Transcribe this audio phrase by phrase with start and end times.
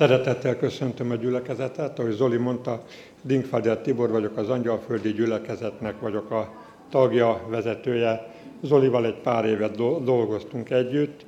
[0.00, 2.82] Szeretettel köszöntöm a gyülekezetet, ahogy Zoli mondta,
[3.22, 6.52] Dinkfader Tibor vagyok, az Angyalföldi gyülekezetnek vagyok a
[6.90, 8.34] tagja, vezetője.
[8.62, 9.74] Zolival egy pár évet
[10.04, 11.24] dolgoztunk együtt,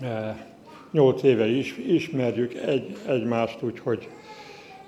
[0.00, 0.46] e,
[0.92, 4.08] nyolc éve is ismerjük egy, egymást, úgyhogy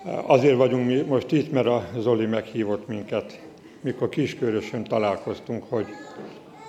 [0.04, 3.40] e, azért vagyunk mi most itt, mert a Zoli meghívott minket,
[3.80, 5.96] mikor kiskörösön találkoztunk, hogy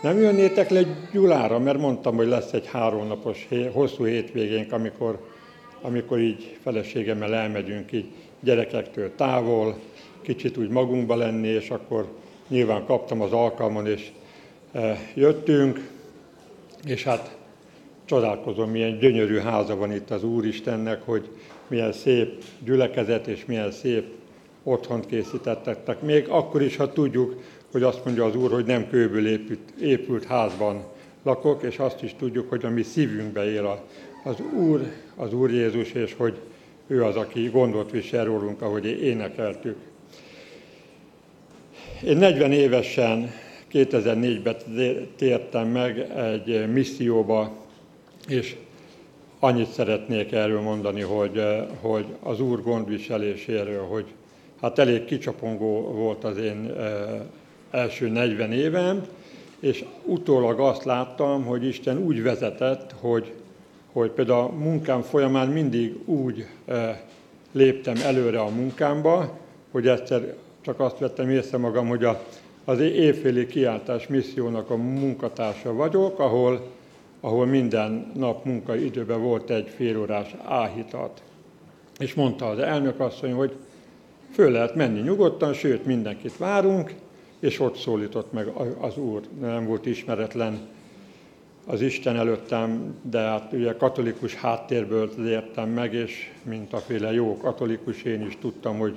[0.01, 5.31] nem jönnétek le Gyulára, mert mondtam, hogy lesz egy háromnapos hosszú hétvégénk, amikor
[5.83, 8.05] amikor így feleségemmel elmegyünk így
[8.39, 9.79] gyerekektől távol,
[10.21, 12.07] kicsit úgy magunkba lenni, és akkor
[12.47, 14.11] nyilván kaptam az alkalmon, és
[14.71, 15.89] e, jöttünk,
[16.85, 17.37] és hát
[18.05, 21.29] csodálkozom, milyen gyönyörű háza van itt az Úristennek, hogy
[21.67, 24.05] milyen szép gyülekezet, és milyen szép
[24.63, 26.01] otthont készítettek.
[26.01, 30.25] Még akkor is, ha tudjuk, hogy azt mondja az Úr, hogy nem kőből épült, épült
[30.25, 30.83] házban
[31.23, 33.83] lakok, és azt is tudjuk, hogy a mi szívünkbe él a,
[34.23, 36.37] az Úr, az Úr Jézus, és hogy
[36.87, 39.77] ő az, aki gondot visel rólunk, ahogy énekeltük.
[42.03, 43.31] Én 40 évesen,
[43.71, 44.55] 2004-ben
[45.15, 47.51] tértem meg egy misszióba,
[48.27, 48.55] és
[49.39, 51.41] annyit szeretnék erről mondani, hogy,
[51.81, 54.05] hogy az Úr gondviseléséről, hogy
[54.61, 57.21] hát elég kicsapongó volt az én eh,
[57.71, 59.05] első 40 évem,
[59.59, 63.33] és utólag azt láttam, hogy Isten úgy vezetett, hogy
[63.93, 67.03] hogy például a munkám folyamán mindig úgy e,
[67.51, 69.37] léptem előre a munkámba,
[69.71, 72.23] hogy egyszer csak azt vettem észre magam, hogy a,
[72.65, 76.67] az évféli kiáltás missziónak a munkatársa vagyok, ahol,
[77.19, 81.21] ahol minden nap munkaidőben volt egy félórás áhítat.
[81.99, 83.55] És mondta az elnök asszony, hogy
[84.31, 86.93] föl lehet menni nyugodtan, sőt, mindenkit várunk,
[87.39, 88.47] és ott szólított meg
[88.79, 89.21] az Úr.
[89.39, 90.59] Nem volt ismeretlen
[91.65, 97.37] az Isten előttem, de hát ugye katolikus háttérből értem meg, és mint a féle jó
[97.37, 98.95] katolikus én is tudtam, hogy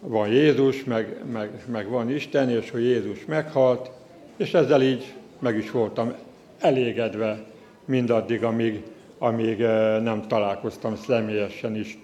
[0.00, 3.90] van Jézus, meg, meg, meg van Isten, és hogy Jézus meghalt,
[4.36, 6.14] és ezzel így meg is voltam
[6.58, 7.44] elégedve
[7.84, 8.82] mindaddig, amíg,
[9.18, 11.98] amíg eh, nem találkoztam személyesen is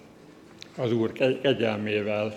[0.77, 2.33] az Úr kegyelmével.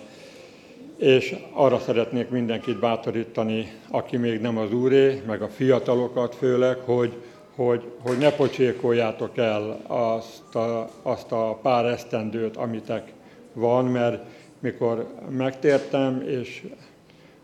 [0.98, 7.12] És arra szeretnék mindenkit bátorítani, aki még nem az úré, meg a fiatalokat főleg, hogy,
[7.54, 13.12] hogy, hogy ne pocsékoljátok el azt a, azt a pár esztendőt, amitek
[13.52, 14.24] van, mert
[14.58, 16.66] mikor megtértem, és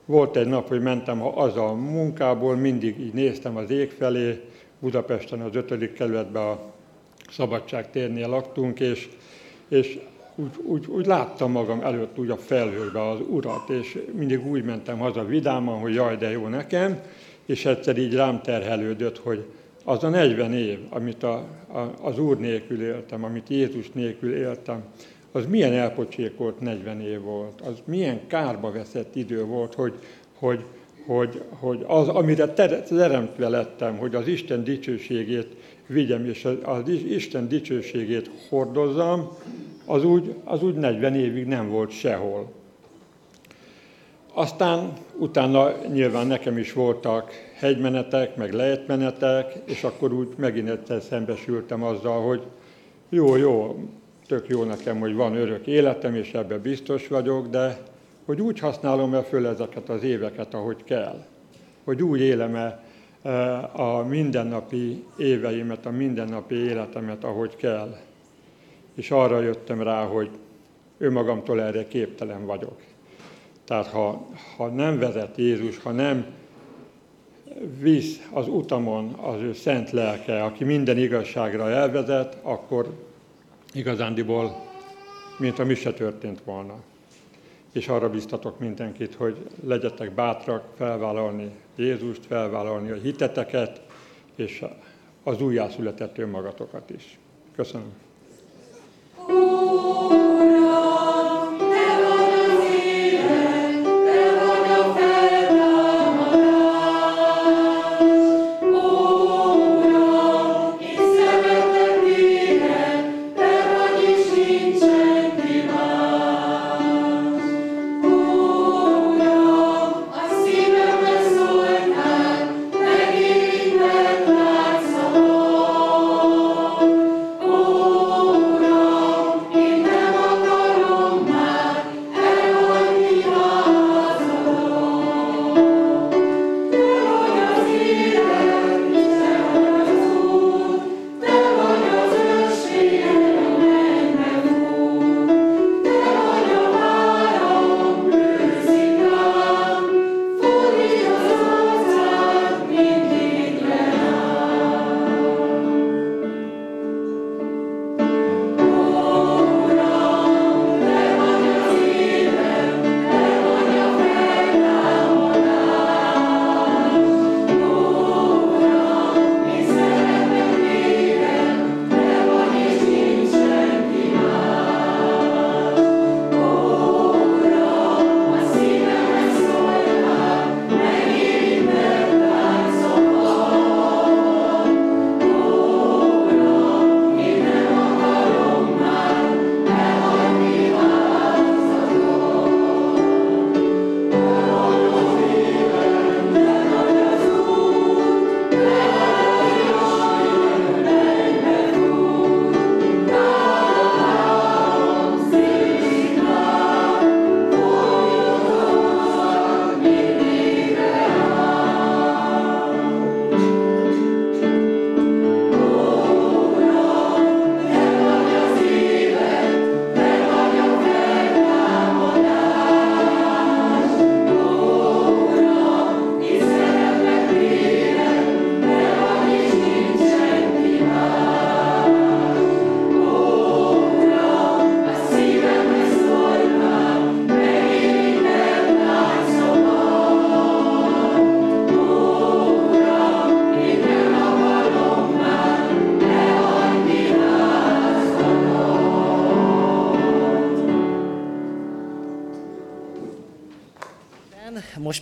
[0.05, 4.41] volt egy nap, hogy mentem az a munkából, mindig így néztem az ég felé,
[4.81, 6.61] Budapesten az ötödik kerületben a
[7.31, 9.09] Szabadságtérnél laktunk, és,
[9.69, 9.99] és
[10.35, 14.99] úgy, úgy, úgy láttam magam előtt úgy a felhőbe az urat, és mindig úgy mentem
[14.99, 17.01] haza vidáman, hogy jaj, de jó nekem,
[17.47, 19.45] és egyszer így rám terhelődött, hogy
[19.85, 21.35] az a 40 év, amit a,
[21.73, 24.85] a, az Úr nélkül éltem, amit Jézus nélkül éltem,
[25.33, 29.93] az milyen elpocsékolt 40 év volt, az milyen kárba veszett idő volt, hogy,
[30.39, 30.65] hogy,
[31.07, 32.47] hogy, hogy az, amire
[32.89, 35.47] teremtve lettem, hogy az Isten dicsőségét
[35.87, 39.29] vigyem, és az Isten dicsőségét hordozzam,
[39.87, 42.53] az úgy, az úgy 40 évig nem volt sehol.
[44.33, 51.83] Aztán utána nyilván nekem is voltak hegymenetek, meg lejtmenetek, és akkor úgy megint egyszer szembesültem
[51.83, 52.43] azzal, hogy
[53.09, 53.79] jó, jó,
[54.27, 57.79] tök jó nekem, hogy van örök életem, és ebben biztos vagyok, de
[58.25, 61.25] hogy úgy használom-e föl ezeket az éveket, ahogy kell.
[61.85, 62.83] Hogy úgy élem-e
[63.23, 63.31] e,
[63.73, 67.97] a mindennapi éveimet, a mindennapi életemet, ahogy kell
[68.95, 70.31] és arra jöttem rá, hogy
[70.99, 72.81] önmagamtól erre képtelen vagyok.
[73.65, 76.27] Tehát ha, ha nem vezet Jézus, ha nem
[77.79, 82.95] visz az utamon az ő szent lelke, aki minden igazságra elvezet, akkor
[83.73, 84.63] igazándiból,
[85.39, 86.75] mint a mi se történt volna.
[87.73, 93.83] És arra biztatok mindenkit, hogy legyetek bátrak felvállalni Jézust, felvállalni a hiteteket,
[94.35, 94.65] és
[95.23, 97.19] az újjászületett önmagatokat is.
[97.57, 98.04] Köszönöm.
[99.27, 100.24] Oh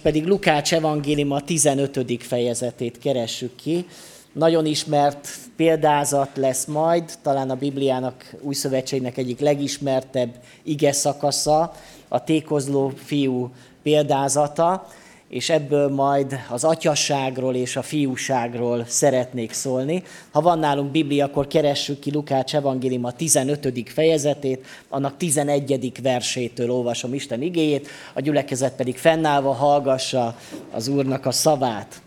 [0.02, 2.22] Pedig Lukács evangélium a 15.
[2.22, 3.86] fejezetét keressük ki.
[4.32, 11.74] Nagyon ismert példázat lesz majd, talán a Bibliának, új szövetségnek egyik legismertebb ige szakasza,
[12.08, 13.50] a tékozló fiú
[13.82, 14.88] példázata
[15.32, 20.02] és ebből majd az atyasságról és a fiúságról szeretnék szólni.
[20.30, 23.88] Ha van nálunk Biblia, akkor keressük ki Lukács evangélium a 15.
[23.88, 25.92] fejezetét, annak 11.
[26.02, 30.36] versétől olvasom Isten igéjét, a gyülekezet pedig fennállva hallgassa
[30.70, 32.02] az Úrnak a szavát.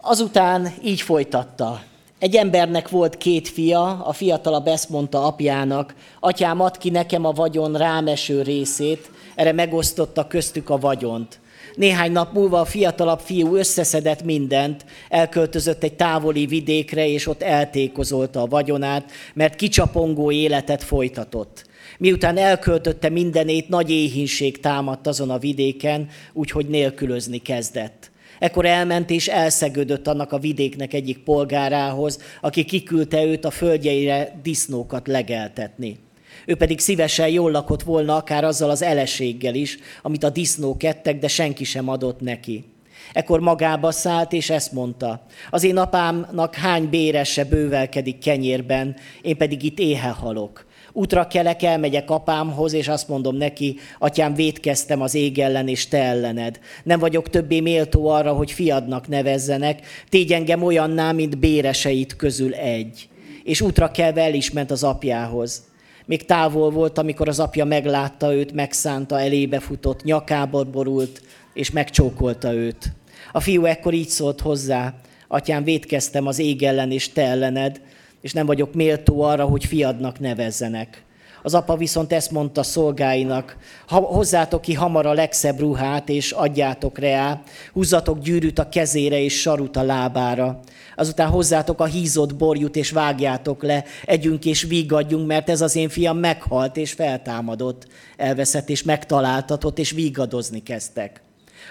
[0.00, 1.82] Azután így folytatta.
[2.18, 7.32] Egy embernek volt két fia, a fiatalabb ezt mondta apjának, atyám, add ki nekem a
[7.32, 11.40] vagyon rámeső részét, erre megosztotta köztük a vagyont.
[11.74, 18.40] Néhány nap múlva a fiatalabb fiú összeszedett mindent, elköltözött egy távoli vidékre, és ott eltékozolta
[18.40, 21.66] a vagyonát, mert kicsapongó életet folytatott.
[21.98, 28.10] Miután elköltötte mindenét, nagy éhínség támadt azon a vidéken, úgyhogy nélkülözni kezdett.
[28.38, 35.06] Ekkor elment és elszegődött annak a vidéknek egyik polgárához, aki kiküldte őt a földjeire disznókat
[35.06, 35.98] legeltetni.
[36.46, 41.18] Ő pedig szívesen jól lakott volna, akár azzal az eleséggel is, amit a disznók ettek,
[41.18, 42.64] de senki sem adott neki.
[43.12, 45.26] Ekkor magába szállt, és ezt mondta.
[45.50, 50.66] Az én apámnak hány bérese bővelkedik kenyérben, én pedig itt éhe halok.
[50.92, 55.98] Útra kelek, elmegyek apámhoz, és azt mondom neki, atyám, védkeztem az ég ellen és te
[55.98, 56.60] ellened.
[56.82, 63.08] Nem vagyok többé méltó arra, hogy fiadnak nevezzenek, tégy engem olyanná, mint béreseit közül egy.
[63.44, 65.62] És útra kelve el is ment az apjához.
[66.06, 71.22] Még távol volt, amikor az apja meglátta őt, megszánta, elébe futott, nyakába borult,
[71.54, 72.92] és megcsókolta őt.
[73.32, 74.94] A fiú ekkor így szólt hozzá,
[75.28, 77.80] atyám, védkeztem az ég ellen és te ellened,
[78.20, 81.02] és nem vagyok méltó arra, hogy fiadnak nevezzenek.
[81.42, 83.56] Az apa viszont ezt mondta szolgáinak,
[83.88, 87.42] hozzátok ki hamar a legszebb ruhát, és adjátok reá,
[87.72, 90.60] húzzatok gyűrűt a kezére és sarut a lábára.
[90.96, 95.88] Azután hozzátok a hízott borjút, és vágjátok le, együnk és vígadjunk, mert ez az én
[95.88, 97.86] fiam meghalt és feltámadott,
[98.16, 101.22] elveszett és megtaláltatott, és vígadozni kezdtek.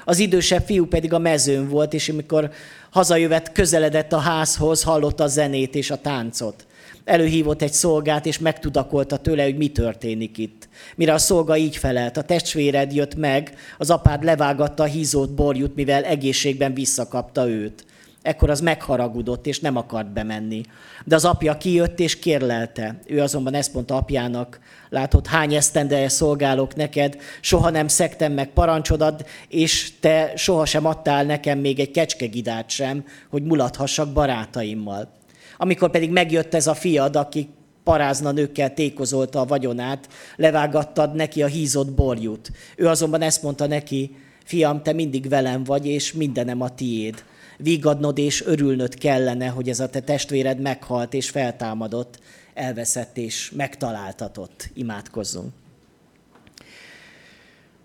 [0.06, 2.52] Az idősebb fiú pedig a mezőn volt, és amikor
[2.90, 6.66] hazajövet, közeledett a házhoz, hallotta a zenét és a táncot.
[7.04, 10.70] Előhívott egy szolgát, és megtudakolta tőle, hogy mi történik itt.
[10.96, 15.76] Mire a szolga így felelt, a testvéred jött meg, az apád levágatta a hízott borjút,
[15.76, 17.86] mivel egészségben visszakapta őt.
[18.24, 20.62] Ekkor az megharagudott, és nem akart bemenni.
[21.06, 23.00] De az apja kijött, és kérlelte.
[23.06, 29.30] Ő azonban ezt mondta apjának, látod, hány esztendeje szolgálok neked, soha nem szektem meg parancsodat,
[29.48, 35.12] és te sohasem adtál nekem még egy kecskegidát sem, hogy mulathassak barátaimmal.
[35.58, 37.50] Amikor pedig megjött ez a fiad, aki
[37.84, 42.52] parázna nőkkel tékozolta a vagyonát, levágattad neki a hízott borjút.
[42.76, 47.24] Ő azonban ezt mondta neki, fiam, te mindig velem vagy, és mindenem a tiéd
[47.58, 52.20] vigadnod és örülnöd kellene, hogy ez a te testvéred meghalt és feltámadott,
[52.54, 54.70] elveszett és megtaláltatott.
[54.74, 55.54] Imádkozzunk.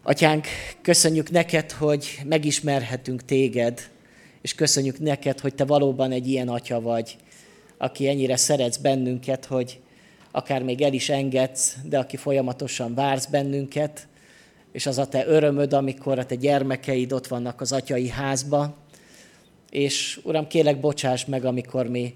[0.02, 0.46] Atyánk,
[0.82, 3.90] köszönjük neked, hogy megismerhetünk téged,
[4.40, 7.16] és köszönjük neked, hogy te valóban egy ilyen atya vagy,
[7.78, 9.80] aki ennyire szeretsz bennünket, hogy
[10.30, 14.06] akár még el is engedsz, de aki folyamatosan vársz bennünket,
[14.72, 18.76] és az a te örömöd, amikor a te gyermekeid ott vannak az atyai házba,
[19.70, 22.14] és Uram, kérlek, bocsáss meg, amikor mi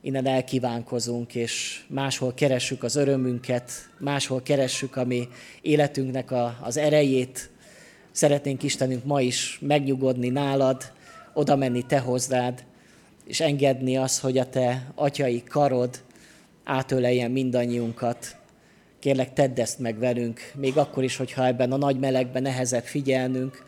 [0.00, 5.28] innen elkívánkozunk, és máshol keressük az örömünket, máshol keressük a mi
[5.60, 7.50] életünknek a, az erejét.
[8.10, 10.92] Szeretnénk Istenünk ma is megnyugodni nálad,
[11.34, 12.64] oda menni te hozzád,
[13.26, 16.02] és engedni azt, hogy a te atyai karod
[16.64, 18.36] átöleljen mindannyiunkat.
[18.98, 23.64] Kérlek, tedd ezt meg velünk, még akkor is, hogyha ebben a nagy melegben nehezebb figyelnünk,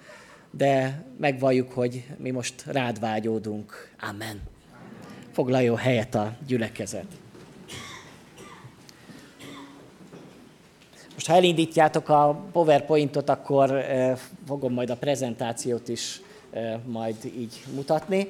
[0.51, 3.91] de megvalljuk, hogy mi most rád vágyódunk.
[4.11, 4.41] Amen.
[5.33, 7.07] Foglaljon helyet a gyülekezet.
[11.15, 17.63] Most ha elindítjátok a PowerPointot, akkor eh, fogom majd a prezentációt is eh, majd így
[17.75, 18.29] mutatni.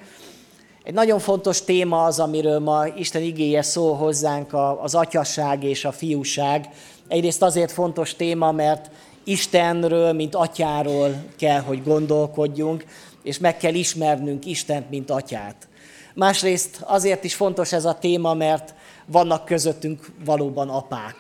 [0.83, 5.93] Egy nagyon fontos téma az, amiről ma Isten igéje szól hozzánk, az atyasság és a
[5.93, 6.69] fiúság.
[7.09, 8.91] Egyrészt azért fontos téma, mert
[9.29, 12.85] Istenről, mint atyáról kell, hogy gondolkodjunk,
[13.23, 15.69] és meg kell ismernünk Istent, mint atyát.
[16.15, 18.75] Másrészt azért is fontos ez a téma, mert
[19.07, 21.15] vannak közöttünk valóban apák,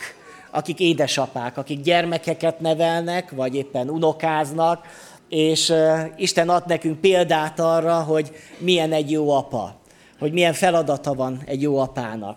[0.50, 4.86] akik édesapák, akik gyermekeket nevelnek, vagy éppen unokáznak,
[5.28, 5.72] és
[6.16, 9.74] Isten ad nekünk példát arra, hogy milyen egy jó apa,
[10.18, 12.36] hogy milyen feladata van egy jó apának.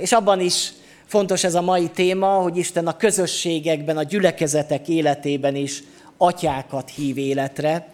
[0.00, 0.72] És abban is
[1.06, 5.82] Fontos ez a mai téma, hogy Isten a közösségekben, a gyülekezetek életében is
[6.16, 7.88] atyákat hív életre.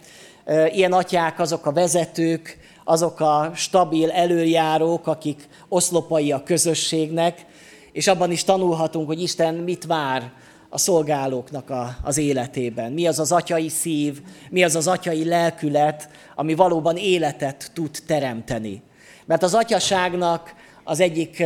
[0.71, 7.45] Ilyen atyák azok a vezetők, azok a stabil előjárók, akik oszlopai a közösségnek,
[7.91, 10.31] és abban is tanulhatunk, hogy Isten mit vár
[10.69, 12.91] a szolgálóknak a, az életében.
[12.91, 18.81] Mi az az atyai szív, mi az az atyai lelkület, ami valóban életet tud teremteni.
[19.25, 21.43] Mert az atyaságnak az egyik,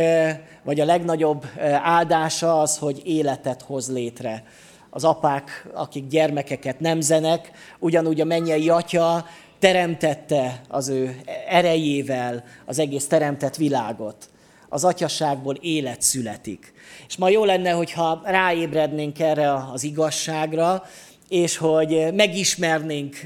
[0.62, 1.46] vagy a legnagyobb
[1.82, 4.44] áldása az, hogy életet hoz létre.
[4.90, 9.26] Az apák, akik gyermekeket nemzenek, ugyanúgy a mennyei atya
[9.58, 14.28] teremtette az ő erejével az egész teremtett világot.
[14.68, 16.72] Az atyaságból élet születik.
[17.08, 20.82] És ma jó lenne, hogyha ráébrednénk erre az igazságra,
[21.28, 23.16] és hogy megismernénk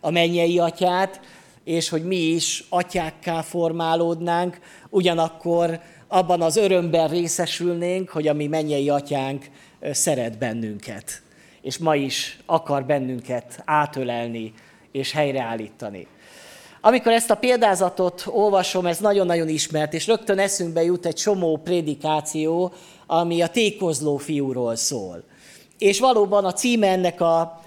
[0.00, 1.20] a mennyei atyát,
[1.66, 4.58] és hogy mi is atyákká formálódnánk,
[4.90, 9.44] ugyanakkor abban az örömben részesülnénk, hogy a mi mennyei atyánk
[9.90, 11.22] szeret bennünket,
[11.62, 14.52] és ma is akar bennünket átölelni
[14.92, 16.06] és helyreállítani.
[16.80, 22.72] Amikor ezt a példázatot olvasom, ez nagyon-nagyon ismert, és rögtön eszünkbe jut egy csomó prédikáció,
[23.06, 25.24] ami a tékozló fiúról szól.
[25.78, 27.64] És valóban a címe ennek a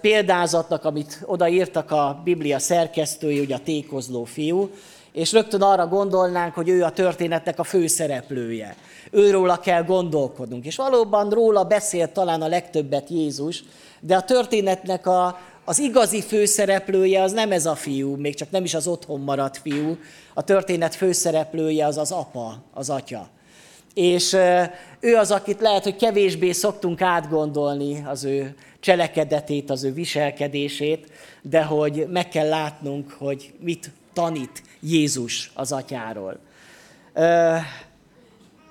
[0.00, 4.70] példázatnak, amit odaírtak a Biblia szerkesztői, hogy a tékozló fiú,
[5.12, 8.76] és rögtön arra gondolnánk, hogy ő a történetnek a főszereplője.
[9.10, 10.64] Őróla kell gondolkodnunk.
[10.64, 13.64] És valóban róla beszélt talán a legtöbbet Jézus,
[14.00, 18.64] de a történetnek a, az igazi főszereplője az nem ez a fiú, még csak nem
[18.64, 19.96] is az otthon maradt fiú.
[20.34, 23.28] A történet főszereplője az az apa, az atya.
[23.94, 24.32] És
[25.00, 31.62] ő az, akit lehet, hogy kevésbé szoktunk átgondolni az ő cselekedetét, az ő viselkedését, de
[31.62, 36.38] hogy meg kell látnunk, hogy mit tanít Jézus az atyáról.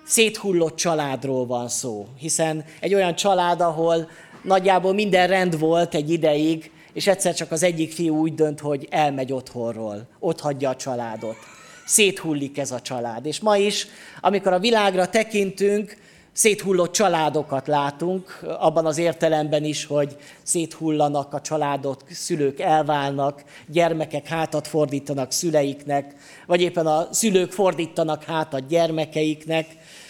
[0.06, 4.10] Széthullott családról van szó, hiszen egy olyan család, ahol
[4.44, 8.88] nagyjából minden rend volt egy ideig, és egyszer csak az egyik fiú úgy dönt, hogy
[8.90, 11.36] elmegy otthonról, ott hagyja a családot.
[11.90, 13.26] Széthullik ez a család.
[13.26, 13.88] És ma is,
[14.22, 15.98] amikor a világra tekintünk,
[16.32, 24.68] széthullott családokat látunk, abban az értelemben is, hogy széthullanak a családok, szülők elválnak, gyermekek hátat
[24.68, 26.16] fordítanak szüleiknek,
[26.46, 29.68] vagy éppen a szülők fordítanak hátat gyermekeiknek,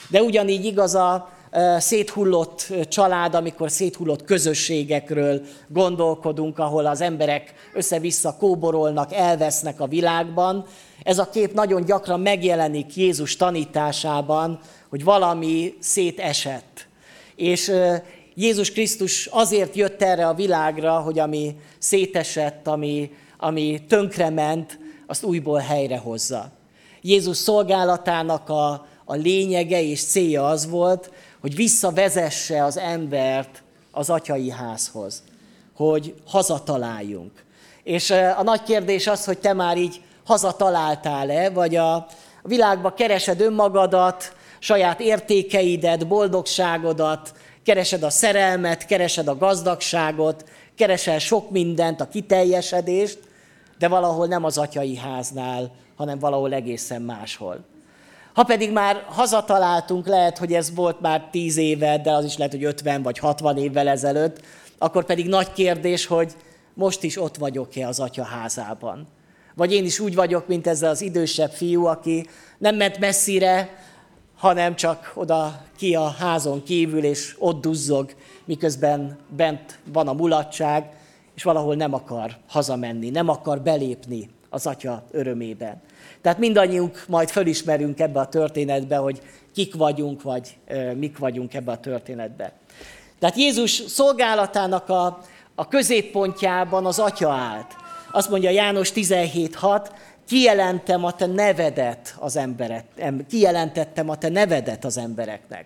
[0.09, 1.29] de ugyanígy igaz a
[1.77, 10.65] széthullott család, amikor széthullott közösségekről gondolkodunk, ahol az emberek össze-vissza kóborolnak, elvesznek a világban.
[11.03, 16.87] Ez a kép nagyon gyakran megjelenik Jézus tanításában, hogy valami szétesett.
[17.35, 17.71] És
[18.35, 25.59] Jézus Krisztus azért jött erre a világra, hogy ami szétesett, ami, ami tönkrement, azt újból
[25.59, 26.51] helyrehozza.
[27.01, 31.11] Jézus szolgálatának a, a lényege és célja az volt,
[31.41, 35.23] hogy visszavezesse az embert az atyai házhoz,
[35.75, 37.31] hogy hazataláljunk.
[37.83, 42.07] És a nagy kérdés az, hogy te már így hazataláltál-e, vagy a
[42.43, 52.01] világba keresed önmagadat, saját értékeidet, boldogságodat, keresed a szerelmet, keresed a gazdagságot, keresel sok mindent,
[52.01, 53.19] a kiteljesedést,
[53.77, 57.65] de valahol nem az atyai háznál, hanem valahol egészen máshol.
[58.33, 62.53] Ha pedig már hazataláltunk, lehet, hogy ez volt már tíz éve, de az is lehet,
[62.53, 64.41] hogy 50 vagy 60 évvel ezelőtt,
[64.77, 66.35] akkor pedig nagy kérdés, hogy
[66.73, 69.07] most is ott vagyok-e az atya házában.
[69.55, 73.69] Vagy én is úgy vagyok, mint ez az idősebb fiú, aki nem ment messzire,
[74.37, 78.13] hanem csak oda ki a házon kívül, és ott duzzog,
[78.45, 80.91] miközben bent van a mulatság,
[81.35, 85.81] és valahol nem akar hazamenni, nem akar belépni az atya örömében.
[86.21, 89.21] Tehát mindannyiunk majd fölismerünk ebbe a történetbe, hogy
[89.53, 90.57] kik vagyunk, vagy
[90.95, 92.53] mik vagyunk ebbe a történetbe.
[93.19, 95.19] Tehát Jézus szolgálatának a,
[95.55, 97.75] a középpontjában az atya állt.
[98.11, 99.89] Azt mondja János 17.6,
[100.27, 102.85] kijelentem a te nevedet az emberek,
[103.29, 105.65] kijelentettem a te nevedet az embereknek.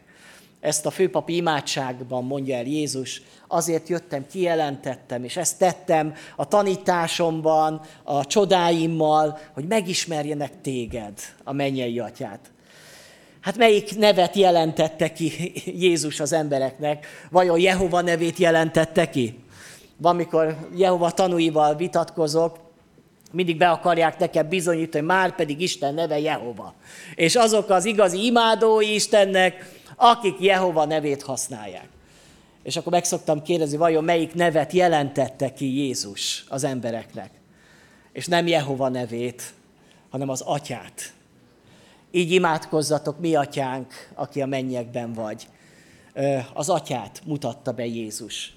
[0.63, 7.81] Ezt a főpapi imádságban mondja el Jézus, azért jöttem, kijelentettem, és ezt tettem a tanításomban,
[8.03, 12.51] a csodáimmal, hogy megismerjenek téged, a mennyei atyát.
[13.41, 17.07] Hát melyik nevet jelentette ki Jézus az embereknek?
[17.31, 19.39] Vajon Jehova nevét jelentette ki?
[19.97, 22.59] Van, mikor Jehova tanúival vitatkozok,
[23.31, 26.73] mindig be akarják nekem bizonyítani, már pedig Isten neve Jehova.
[27.15, 31.87] És azok az igazi imádói Istennek, akik Jehova nevét használják.
[32.63, 37.31] És akkor meg szoktam kérdezni, vajon melyik nevet jelentette ki Jézus az embereknek.
[38.11, 39.53] És nem Jehova nevét,
[40.09, 41.13] hanem az atyát.
[42.11, 45.47] így imádkozzatok, mi atyánk, aki a mennyekben vagy.
[46.53, 48.55] Az atyát mutatta be Jézus.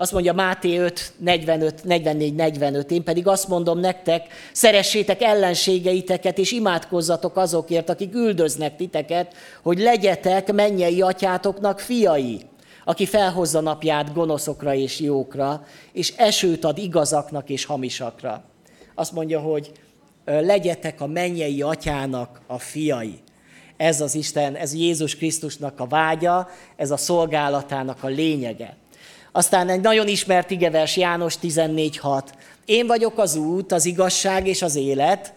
[0.00, 6.52] Azt mondja Máté 5, 45, 44, 45, én pedig azt mondom nektek, szeressétek ellenségeiteket, és
[6.52, 12.40] imádkozzatok azokért, akik üldöznek titeket, hogy legyetek mennyei atyátoknak fiai,
[12.84, 18.44] aki felhozza napját gonoszokra és jókra, és esőt ad igazaknak és hamisakra.
[18.94, 19.72] Azt mondja, hogy
[20.24, 23.18] legyetek a mennyei atyának a fiai.
[23.76, 28.76] Ez az Isten, ez Jézus Krisztusnak a vágya, ez a szolgálatának a lényege.
[29.32, 32.22] Aztán egy nagyon ismert igevers János 14.6.
[32.64, 35.32] Én vagyok az út, az igazság és az élet.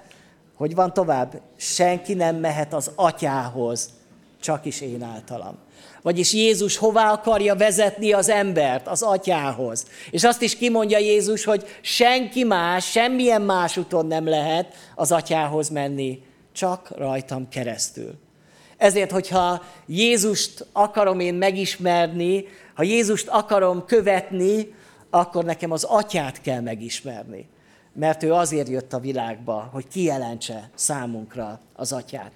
[0.56, 1.41] Hogy van tovább?
[1.58, 3.89] Senki nem mehet az atyához,
[4.41, 5.58] csak is én általam.
[6.01, 8.88] Vagyis Jézus hová akarja vezetni az embert?
[8.88, 9.86] Az atyához.
[10.12, 15.69] És azt is kimondja Jézus, hogy senki más, semmilyen más úton nem lehet az atyához
[15.69, 16.21] menni,
[16.54, 18.19] csak rajtam keresztül.
[18.82, 24.74] Ezért, hogyha Jézust akarom én megismerni, ha Jézust akarom követni,
[25.10, 27.48] akkor nekem az atyát kell megismerni.
[27.94, 32.32] Mert ő azért jött a világba, hogy kijelentse számunkra az atyát.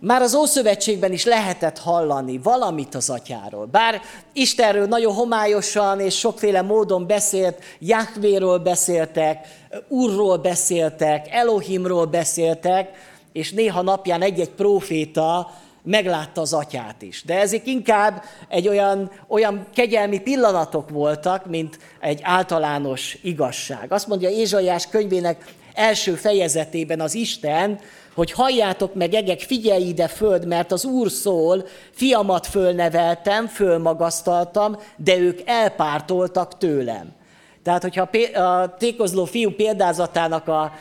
[0.00, 3.66] Már az Ószövetségben is lehetett hallani valamit az atyáról.
[3.66, 4.00] Bár
[4.32, 9.46] Istenről nagyon homályosan és sokféle módon beszélt, Jahvéről beszéltek,
[9.88, 17.22] Urról beszéltek, Elohimról beszéltek, és néha napján egy-egy próféta meglátta az atyát is.
[17.24, 23.92] De ezek inkább egy olyan, olyan kegyelmi pillanatok voltak, mint egy általános igazság.
[23.92, 27.78] Azt mondja Ézsaiás könyvének első fejezetében az Isten,
[28.14, 35.16] hogy halljátok meg, egek, figyelj ide, föld, mert az Úr szól, fiamat fölneveltem, fölmagasztaltam, de
[35.16, 37.14] ők elpártoltak tőlem.
[37.62, 38.08] Tehát, hogyha
[38.42, 40.72] a tékozló fiú példázatának a,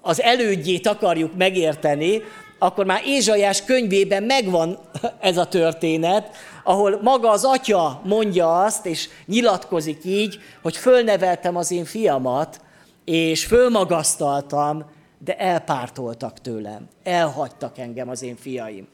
[0.00, 2.22] az elődjét akarjuk megérteni,
[2.58, 4.78] akkor már Ézsajás könyvében megvan
[5.20, 11.70] ez a történet, ahol maga az atya mondja azt, és nyilatkozik így, hogy fölneveltem az
[11.70, 12.60] én fiamat,
[13.04, 14.84] és fölmagasztaltam,
[15.24, 18.88] de elpártoltak tőlem, elhagytak engem az én fiaim.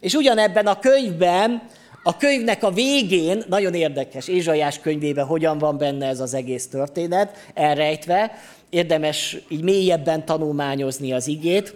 [0.00, 1.62] És ugyanebben a könyvben,
[2.02, 7.36] a könyvnek a végén, nagyon érdekes, Ézsajás könyvében hogyan van benne ez az egész történet,
[7.54, 8.32] elrejtve,
[8.72, 11.74] érdemes így mélyebben tanulmányozni az igét,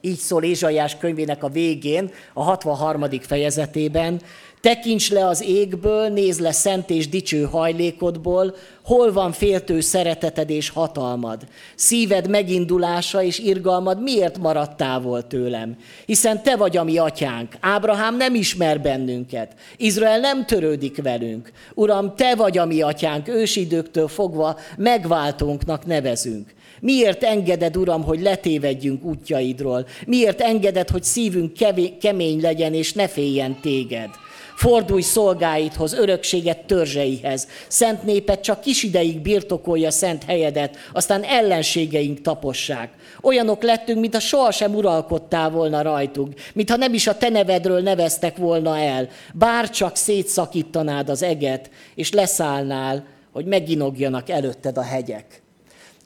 [0.00, 3.04] így szól Ézsaiás könyvének a végén, a 63.
[3.20, 4.20] fejezetében,
[4.60, 10.68] Tekints le az égből, nézd le szent és dicső hajlékodból, hol van féltő szereteted és
[10.68, 11.42] hatalmad.
[11.74, 15.76] Szíved megindulása és irgalmad miért maradt távol tőlem?
[16.06, 17.56] Hiszen te vagy a mi atyánk.
[17.60, 19.52] Ábrahám nem ismer bennünket.
[19.76, 21.52] Izrael nem törődik velünk.
[21.74, 26.56] Uram, te vagy a mi atyánk, ősidőktől fogva megváltónknak nevezünk.
[26.80, 29.86] Miért engeded, Uram, hogy letévedjünk útjaidról?
[30.06, 31.52] Miért engeded, hogy szívünk
[32.00, 34.10] kemény legyen, és ne féljen téged?
[34.58, 37.48] Fordulj szolgáidhoz, örökséget törzseihez.
[37.68, 42.90] Szent népet csak kis ideig birtokolja szent helyedet, aztán ellenségeink tapossák.
[43.22, 48.78] Olyanok lettünk, mintha sohasem uralkodtál volna rajtunk, mintha nem is a te nevedről neveztek volna
[48.78, 49.08] el.
[49.34, 55.42] Bár csak szétszakítanád az eget, és leszállnál, hogy meginogjanak előtted a hegyek.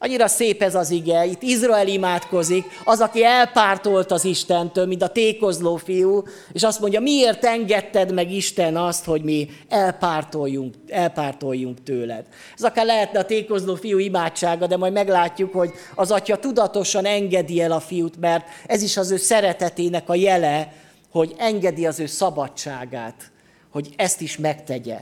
[0.05, 5.09] Annyira szép ez az ige, itt Izrael imádkozik, az, aki elpártolt az Istentől, mint a
[5.09, 12.25] tékozló fiú, és azt mondja, miért engedted meg Isten azt, hogy mi elpártoljunk, elpártoljunk tőled.
[12.57, 17.61] Ez akár lehetne a tékozló fiú imádsága, de majd meglátjuk, hogy az atya tudatosan engedi
[17.61, 20.73] el a fiút, mert ez is az ő szeretetének a jele,
[21.11, 23.31] hogy engedi az ő szabadságát,
[23.71, 24.99] hogy ezt is megtegye.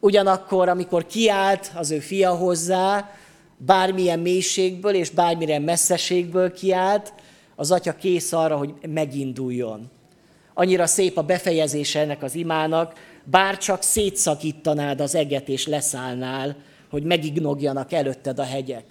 [0.00, 3.10] Ugyanakkor, amikor kiállt az ő fia hozzá,
[3.66, 7.12] bármilyen mélységből és bármilyen messzeségből kiállt,
[7.56, 9.90] az atya kész arra, hogy meginduljon.
[10.54, 16.56] Annyira szép a befejezése ennek az imának, bár csak szétszakítanád az eget és leszállnál,
[16.90, 18.84] hogy megignogjanak előtted a hegyek.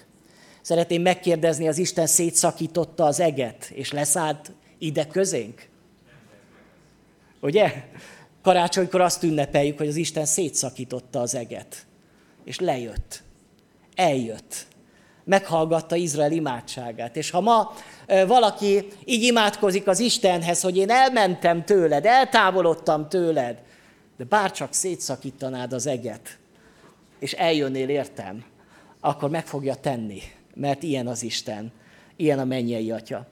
[0.62, 5.68] Szeretném megkérdezni, az Isten szétszakította az eget, és leszállt ide közénk?
[7.42, 7.74] Ugye?
[8.42, 11.86] Karácsonykor azt ünnepeljük, hogy az Isten szétszakította az eget,
[12.44, 13.24] és lejött
[13.96, 14.68] eljött.
[15.24, 17.16] Meghallgatta Izrael imádságát.
[17.16, 17.74] És ha ma
[18.28, 23.58] valaki így imádkozik az Istenhez, hogy én elmentem tőled, eltávolodtam tőled,
[24.18, 26.38] de bárcsak szétszakítanád az eget,
[27.20, 28.44] és eljönnél értem,
[29.00, 30.22] akkor meg fogja tenni,
[30.54, 31.72] mert ilyen az Isten,
[32.16, 33.28] ilyen a mennyei atya.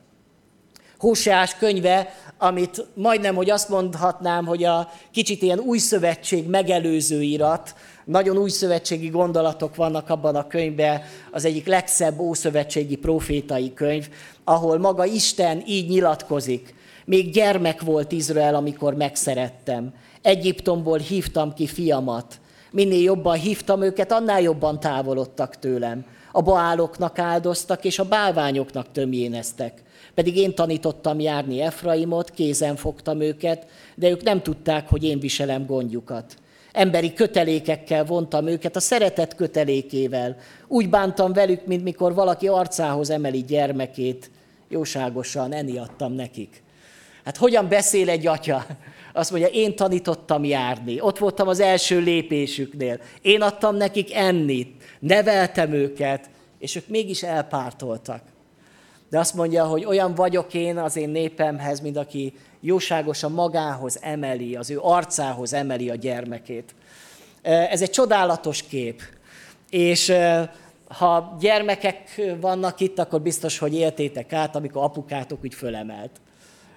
[0.97, 7.75] Hóseás könyve, amit majdnem, hogy azt mondhatnám, hogy a kicsit ilyen új szövetség megelőző irat,
[8.09, 14.09] nagyon új szövetségi gondolatok vannak abban a könyvben, az egyik legszebb ószövetségi profétai könyv,
[14.43, 16.75] ahol maga Isten így nyilatkozik.
[17.05, 19.93] Még gyermek volt Izrael, amikor megszerettem.
[20.21, 22.39] Egyiptomból hívtam ki fiamat.
[22.71, 26.05] Minél jobban hívtam őket, annál jobban távolodtak tőlem.
[26.31, 29.81] A baáloknak áldoztak, és a bálványoknak tömjéneztek.
[30.13, 35.65] Pedig én tanítottam járni Efraimot, kézen fogtam őket, de ők nem tudták, hogy én viselem
[35.65, 36.35] gondjukat.
[36.71, 40.37] Emberi kötelékekkel vontam őket, a szeretet kötelékével.
[40.67, 44.31] Úgy bántam velük, mint mikor valaki arcához emeli gyermekét.
[44.67, 46.63] Jóságosan eniadtam nekik.
[47.25, 48.65] Hát hogyan beszél egy atya?
[49.13, 51.01] Azt mondja, én tanítottam járni.
[51.01, 52.99] Ott voltam az első lépésüknél.
[53.21, 54.83] Én adtam nekik ennit.
[54.99, 56.29] Neveltem őket,
[56.59, 58.21] és ők mégis elpártoltak.
[59.09, 64.55] De azt mondja, hogy olyan vagyok én az én népemhez, mint aki jóságosan magához emeli,
[64.55, 66.75] az ő arcához emeli a gyermekét.
[67.41, 69.01] Ez egy csodálatos kép.
[69.69, 70.13] És
[70.87, 76.11] ha gyermekek vannak itt, akkor biztos, hogy éltétek át, amikor apukátok úgy fölemelt.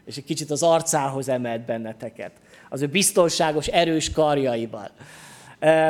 [0.05, 2.33] És egy kicsit az arcához emelt benneteket.
[2.69, 4.91] Az ő biztonságos, erős karjaival.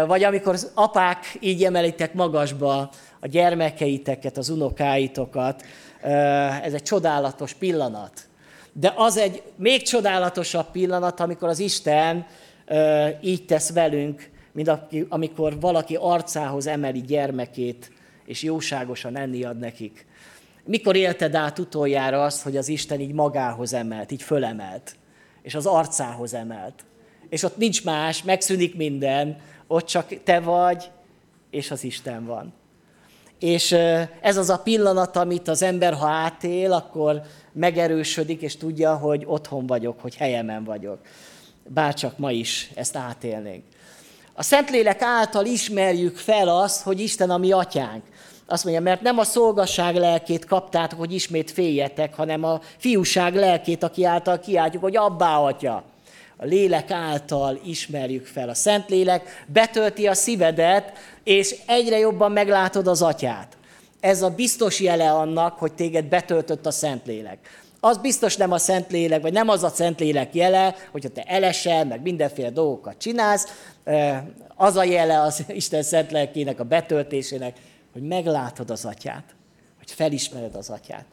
[0.07, 5.62] Vagy amikor az apák így emelitek magasba a gyermekeiteket, az unokáitokat,
[6.62, 8.12] ez egy csodálatos pillanat.
[8.73, 12.27] De az egy még csodálatosabb pillanat, amikor az Isten
[13.21, 14.71] így tesz velünk, mint
[15.09, 17.93] amikor valaki arcához emeli gyermekét,
[18.25, 20.07] és jóságosan enni ad nekik.
[20.65, 24.97] Mikor élted át utoljára azt, hogy az Isten így magához emelt, így fölemelt,
[25.43, 26.85] és az arcához emelt.
[27.29, 30.91] És ott nincs más, megszűnik minden, ott csak te vagy,
[31.51, 32.53] és az Isten van.
[33.42, 33.72] És
[34.20, 39.66] ez az a pillanat, amit az ember, ha átél, akkor megerősödik, és tudja, hogy otthon
[39.66, 40.98] vagyok, hogy helyemen vagyok.
[41.68, 43.64] Bárcsak ma is ezt átélnénk.
[44.33, 48.02] A Szentlélek által ismerjük fel azt, hogy Isten a mi atyánk.
[48.46, 53.83] Azt mondja, mert nem a szolgasság lelkét kaptátok, hogy ismét féljetek, hanem a fiúság lelkét,
[53.83, 55.85] aki által kiáltjuk, hogy abbá atya.
[56.37, 58.49] A lélek által ismerjük fel.
[58.49, 60.92] A Szentlélek betölti a szívedet,
[61.25, 63.57] és egyre jobban meglátod az atyát.
[64.01, 67.38] Ez a biztos jele annak, hogy téged betöltött a Szentlélek.
[67.81, 72.03] Az biztos nem a Szentlélek, vagy nem az a Szentlélek jele, hogyha te elesel, meg
[72.03, 73.47] mindenféle dolgokat csinálsz,
[74.57, 77.57] az a jele az Isten szent lelkének a betöltésének,
[77.92, 79.25] hogy meglátod az atyát,
[79.79, 81.05] hogy felismered az atyát.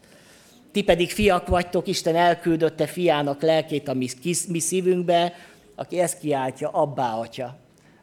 [0.71, 4.08] Ti pedig fiak vagytok, Isten elküldötte fiának lelkét a mi,
[4.47, 5.34] mi szívünkbe,
[5.75, 7.55] aki ezt kiáltja, abbá atya.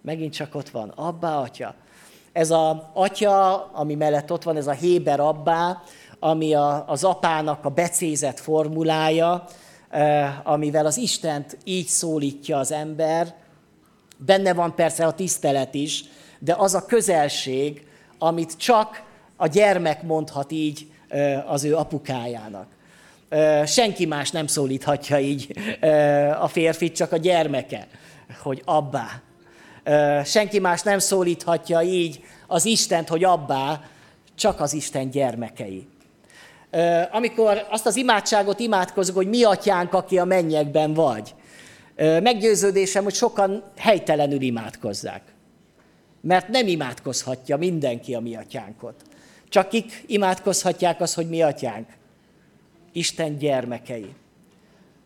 [0.03, 1.75] Megint csak ott van, abbá atya.
[2.33, 5.83] Ez a atya, ami mellett ott van, ez a Héber abbá,
[6.19, 9.45] ami a, az apának a becézett formulája,
[10.43, 13.35] amivel az Istent így szólítja az ember.
[14.17, 16.05] Benne van persze a tisztelet is,
[16.39, 17.87] de az a közelség,
[18.19, 19.03] amit csak
[19.37, 20.87] a gyermek mondhat így
[21.47, 22.67] az ő apukájának.
[23.67, 25.59] Senki más nem szólíthatja így
[26.41, 27.87] a férfit, csak a gyermeke,
[28.43, 29.23] hogy abbá.
[30.25, 33.81] Senki más nem szólíthatja így az Istent, hogy abbá,
[34.35, 35.89] csak az Isten gyermekei.
[37.11, 41.35] Amikor azt az imádságot imádkozok, hogy mi atyánk, aki a mennyekben vagy,
[41.97, 45.23] meggyőződésem, hogy sokan helytelenül imádkozzák.
[46.21, 48.95] Mert nem imádkozhatja mindenki a mi atyánkot.
[49.49, 51.89] Csak kik imádkozhatják az, hogy mi atyánk?
[52.93, 54.15] Isten gyermekei.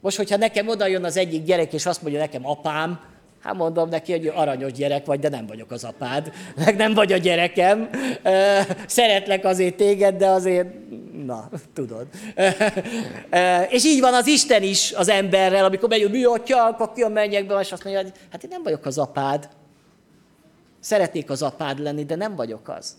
[0.01, 3.11] Most, hogyha nekem oda jön az egyik gyerek, és azt mondja nekem apám,
[3.43, 7.13] Hát mondom neki, hogy aranyos gyerek vagy, de nem vagyok az apád, meg nem vagy
[7.13, 7.91] a gyerekem.
[8.87, 10.69] Szeretlek azért téged, de azért,
[11.25, 12.07] na, tudod.
[13.69, 17.61] És így van az Isten is az emberrel, amikor megy, mi atya, aki a mennyekben,
[17.61, 19.49] és azt mondja, hogy hát én nem vagyok az apád.
[20.81, 22.97] Szeretnék az apád lenni, de nem vagyok az.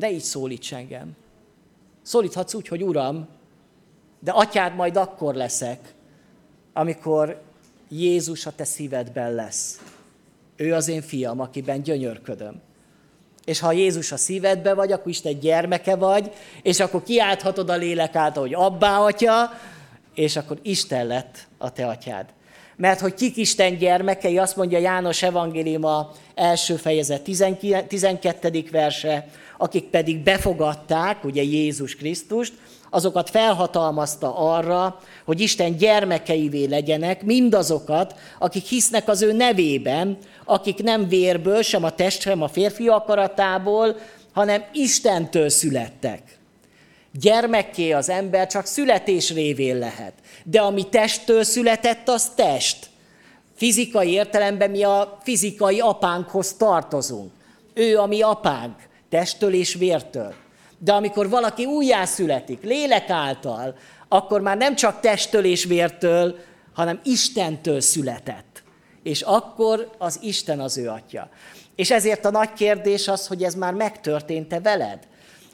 [0.00, 1.16] De így szólíts engem.
[2.02, 3.28] Szólíthatsz úgy, hogy Uram,
[4.20, 5.94] de atyád majd akkor leszek,
[6.72, 7.40] amikor
[7.88, 9.80] Jézus a te szívedben lesz.
[10.56, 12.60] Ő az én fiam, akiben gyönyörködöm.
[13.44, 16.32] És ha Jézus a szívedben vagy, akkor Isten gyermeke vagy,
[16.62, 19.50] és akkor kiálthatod a lélek által, hogy abbá atya,
[20.14, 22.26] és akkor Isten lett a te atyád.
[22.76, 27.22] Mert hogy kik Isten gyermekei, azt mondja János Evangélium a első fejezet
[27.88, 28.64] 12.
[28.70, 29.28] verse,
[29.60, 32.52] akik pedig befogadták, ugye Jézus Krisztust,
[32.90, 41.08] azokat felhatalmazta arra, hogy Isten gyermekeivé legyenek, mindazokat, akik hisznek az ő nevében, akik nem
[41.08, 43.96] vérből, sem a test, sem a férfi akaratából,
[44.32, 46.38] hanem Istentől születtek.
[47.12, 50.12] Gyermekké az ember csak születés révén lehet.
[50.44, 52.86] De ami testtől született, az test.
[53.56, 57.32] Fizikai értelemben mi a fizikai apánkhoz tartozunk.
[57.74, 60.34] Ő a mi apánk, testtől és vértől.
[60.78, 63.74] De amikor valaki újjászületik, lélek által,
[64.08, 66.38] akkor már nem csak testtől és vértől,
[66.74, 68.62] hanem Istentől született.
[69.02, 71.28] És akkor az Isten az ő atya.
[71.76, 74.98] És ezért a nagy kérdés az, hogy ez már megtörtént-e veled?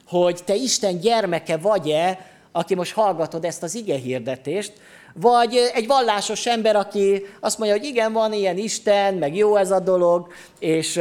[0.07, 4.73] Hogy te Isten gyermeke vagy-e, aki most hallgatod ezt az ige hirdetést,
[5.19, 9.71] vagy egy vallásos ember, aki azt mondja, hogy igen, van ilyen Isten, meg jó ez
[9.71, 10.99] a dolog, és,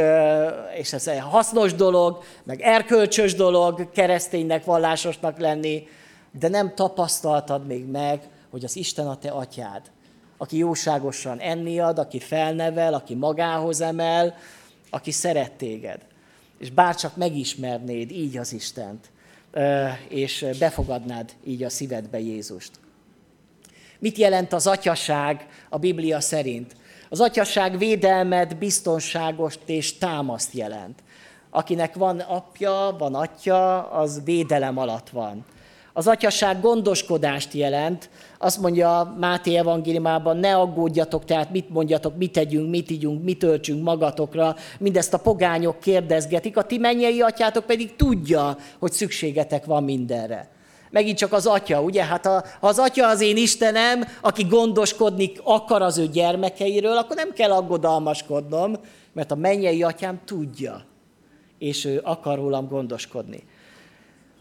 [0.77, 5.89] és ez egy hasznos dolog, meg erkölcsös dolog kereszténynek, vallásosnak lenni,
[6.39, 9.83] de nem tapasztaltad még meg, hogy az Isten a te atyád,
[10.37, 14.37] aki jóságosan enni ad, aki felnevel, aki magához emel,
[14.91, 16.01] aki szeret téged.
[16.59, 19.11] És bárcsak megismernéd így az Istent,
[20.09, 22.71] és befogadnád így a szívedbe Jézust.
[24.07, 26.77] Mit jelent az atyaság a Biblia szerint?
[27.09, 31.03] Az atyaság védelmet, biztonságost és támaszt jelent.
[31.51, 35.45] Akinek van apja, van atya, az védelem alatt van.
[35.93, 38.11] Az atyaság gondoskodást jelent.
[38.39, 43.83] Azt mondja Máté evangéliumában, ne aggódjatok, tehát mit mondjatok, mit tegyünk, mit ígyunk, mit töltsünk
[43.83, 44.57] magatokra.
[44.79, 50.56] Mindezt a pogányok kérdezgetik, a ti mennyei atyátok pedig tudja, hogy szükségetek van mindenre.
[50.97, 52.05] Megint csak az atya, ugye?
[52.05, 57.33] Hát ha, az atya az én Istenem, aki gondoskodni akar az ő gyermekeiről, akkor nem
[57.33, 58.77] kell aggodalmaskodnom,
[59.13, 60.85] mert a mennyei atyám tudja,
[61.59, 63.43] és ő akar rólam gondoskodni.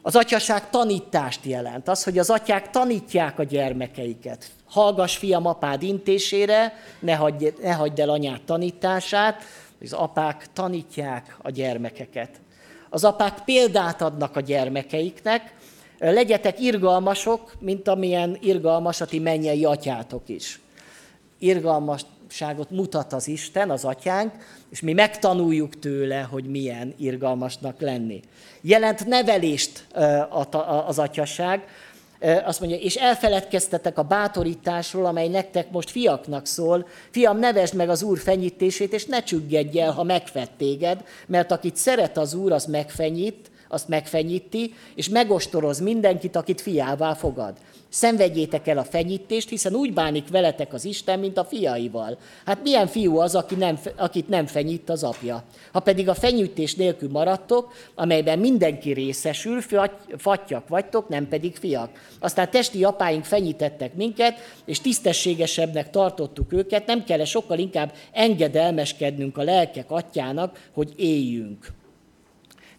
[0.02, 1.88] Az atyaság tanítást jelent.
[1.88, 4.52] Az, hogy az atyák tanítják a gyermekeiket.
[4.70, 9.44] Hallgass, fiam, apád intésére, ne hagyd, ne hagyd el anyád tanítását.
[9.82, 12.30] Az apák tanítják a gyermekeket.
[12.90, 15.55] Az apák példát adnak a gyermekeiknek,
[16.00, 20.60] Legyetek irgalmasok, mint amilyen irgalmas a ti mennyei atyátok is.
[21.40, 24.34] Irgalmasságot mutat az Isten, az atyánk,
[24.70, 28.22] és mi megtanuljuk tőle, hogy milyen irgalmasnak lenni.
[28.62, 29.88] Jelent nevelést
[30.86, 31.64] az atyasság,
[32.46, 36.88] azt mondja, és elfeledkeztetek a bátorításról, amely nektek most fiaknak szól.
[37.12, 41.76] Fiam, nevesd meg az Úr fenyítését, és ne csüggedj el, ha megfett téged, mert akit
[41.76, 47.54] szeret az Úr, az megfenyít, azt megfenyíti, és megostoroz mindenkit, akit fiává fogad.
[47.90, 52.18] Szenvedjétek el a fenyítést, hiszen úgy bánik veletek az Isten, mint a fiaival.
[52.46, 55.44] Hát milyen fiú az, aki nem, akit nem fenyít az apja?
[55.72, 59.62] Ha pedig a fenyítés nélkül maradtok, amelyben mindenki részesül,
[60.18, 61.90] fattyak vagytok, nem pedig fiak.
[62.20, 69.44] Aztán testi apáink fenyítettek minket, és tisztességesebbnek tartottuk őket, nem kell sokkal inkább engedelmeskednünk a
[69.44, 71.68] lelkek atyának, hogy éljünk.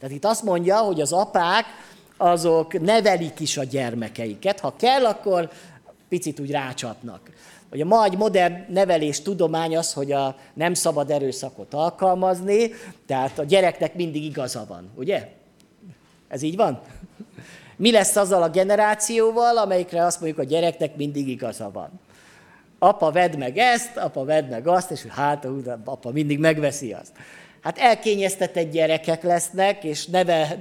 [0.00, 1.64] Tehát itt azt mondja, hogy az apák
[2.16, 5.50] azok nevelik is a gyermekeiket, ha kell, akkor
[6.09, 7.30] picit úgy rácsapnak.
[7.70, 12.70] Hogy a mai modern nevelés tudomány az, hogy a nem szabad erőszakot alkalmazni,
[13.06, 15.28] tehát a gyereknek mindig igaza van, ugye?
[16.28, 16.80] Ez így van?
[17.76, 21.90] Mi lesz azzal a generációval, amelyikre azt mondjuk, a gyereknek mindig igaza van?
[22.78, 25.46] Apa, vedd meg ezt, apa, vedd meg azt, és hát,
[25.85, 27.12] apa mindig megveszi azt
[27.66, 30.59] hát elkényeztetett gyerekek lesznek, és neve,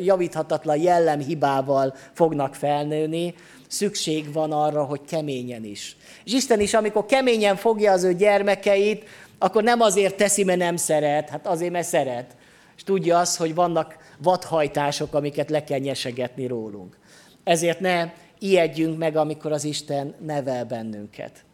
[0.00, 3.34] javíthatatlan jellemhibával fognak felnőni,
[3.68, 5.96] szükség van arra, hogy keményen is.
[6.24, 9.04] És Isten is, amikor keményen fogja az ő gyermekeit,
[9.38, 12.36] akkor nem azért teszi, mert nem szeret, hát azért, mert szeret.
[12.76, 16.98] És tudja azt, hogy vannak vadhajtások, amiket le kell nyesegetni rólunk.
[17.44, 21.44] Ezért ne ijedjünk meg, amikor az Isten nevel bennünket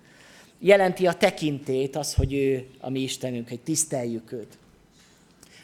[0.65, 4.59] jelenti a tekintét, az, hogy ő a mi Istenünk, hogy tiszteljük őt.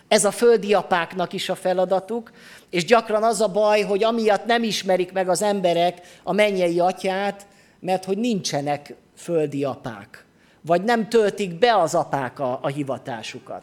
[0.08, 2.32] Ez a földi apáknak is a feladatuk,
[2.70, 7.46] és gyakran az a baj, hogy amiatt nem ismerik meg az emberek a mennyei atyát,
[7.78, 10.24] mert hogy nincsenek földi apák,
[10.60, 13.62] vagy nem töltik be az apák a, a hivatásukat.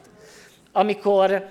[0.72, 1.46] Amikor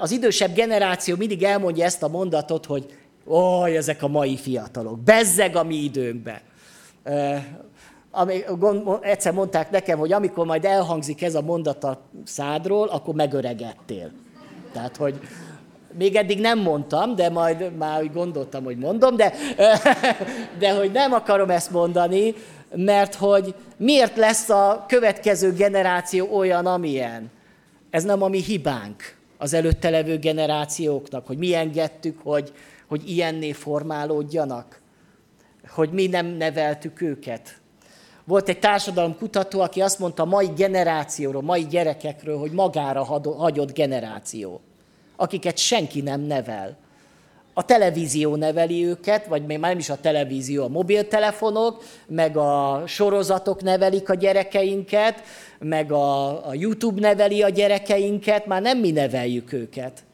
[0.00, 2.86] az idősebb generáció mindig elmondja ezt a mondatot, hogy
[3.24, 6.42] oj, ezek a mai fiatalok, bezzeg a mi időnkbe
[9.00, 14.10] egyszer mondták nekem, hogy amikor majd elhangzik ez a mondat a szádról, akkor megöregedtél.
[14.72, 15.20] Tehát, hogy
[15.98, 19.32] még eddig nem mondtam, de majd már úgy gondoltam, hogy mondom, de,
[20.58, 22.34] de hogy nem akarom ezt mondani,
[22.74, 27.30] mert hogy miért lesz a következő generáció olyan, amilyen?
[27.90, 32.52] Ez nem a mi hibánk az előtte levő generációknak, hogy mi engedtük, hogy,
[32.86, 34.80] hogy ilyenné formálódjanak,
[35.68, 37.60] hogy mi nem neveltük őket.
[38.28, 43.04] Volt egy társadalomkutató, aki azt mondta a mai generációról, mai gyerekekről, hogy magára
[43.36, 44.60] hagyott generáció,
[45.16, 46.76] akiket senki nem nevel,
[47.54, 52.82] A televízió neveli őket, vagy még már nem is a televízió, a mobiltelefonok, meg a
[52.86, 55.22] sorozatok nevelik a gyerekeinket,
[55.58, 60.04] meg a, a YouTube neveli a gyerekeinket, már nem mi neveljük őket.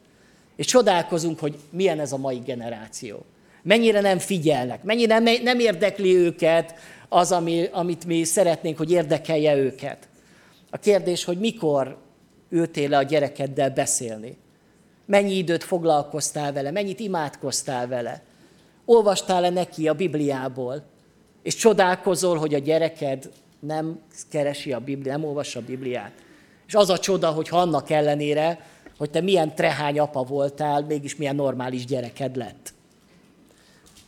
[0.55, 3.25] És csodálkozunk, hogy milyen ez a mai generáció.
[3.61, 6.75] Mennyire nem figyelnek, mennyire nem, nem érdekli őket
[7.15, 10.07] az, ami, amit mi szeretnénk, hogy érdekelje őket.
[10.69, 11.97] A kérdés, hogy mikor
[12.49, 14.37] ültél le a gyerekeddel beszélni.
[15.05, 18.23] Mennyi időt foglalkoztál vele, mennyit imádkoztál vele.
[18.85, 20.83] Olvastál-e neki a Bibliából,
[21.43, 23.99] és csodálkozol, hogy a gyereked nem
[24.29, 26.11] keresi a Bibliát, nem olvassa a Bibliát.
[26.67, 28.59] És az a csoda, hogy annak ellenére,
[28.97, 32.73] hogy te milyen trehány apa voltál, mégis milyen normális gyereked lett.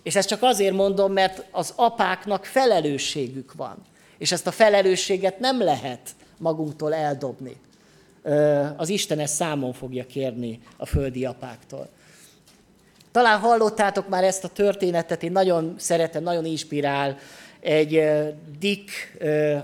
[0.07, 3.77] És ezt csak azért mondom, mert az apáknak felelősségük van.
[4.17, 5.99] És ezt a felelősséget nem lehet
[6.37, 7.55] magunktól eldobni.
[8.77, 11.89] Az Isten ezt számon fogja kérni a földi apáktól.
[13.11, 17.17] Talán hallottátok már ezt a történetet, én nagyon szeretem, nagyon inspirál.
[17.59, 18.09] Egy
[18.59, 19.17] Dick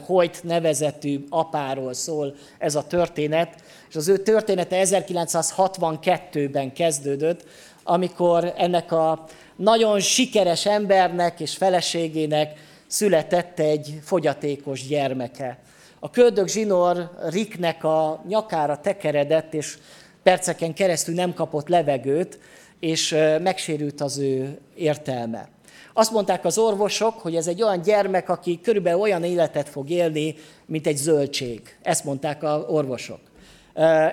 [0.05, 7.45] Hoyt nevezetű apáról szól ez a történet, és az ő története 1962-ben kezdődött,
[7.83, 9.25] amikor ennek a
[9.63, 15.57] nagyon sikeres embernek és feleségének született egy fogyatékos gyermeke.
[15.99, 19.77] A köldök zsinór Ricknek a nyakára tekeredett, és
[20.23, 22.39] perceken keresztül nem kapott levegőt,
[22.79, 25.49] és megsérült az ő értelme.
[25.93, 30.35] Azt mondták az orvosok, hogy ez egy olyan gyermek, aki körülbelül olyan életet fog élni,
[30.65, 31.61] mint egy zöldség.
[31.81, 33.19] Ezt mondták az orvosok.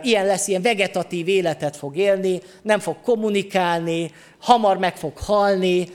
[0.02, 5.86] Ilyen lesz, ilyen vegetatív életet fog élni, nem fog kommunikálni, hamar meg fog halni.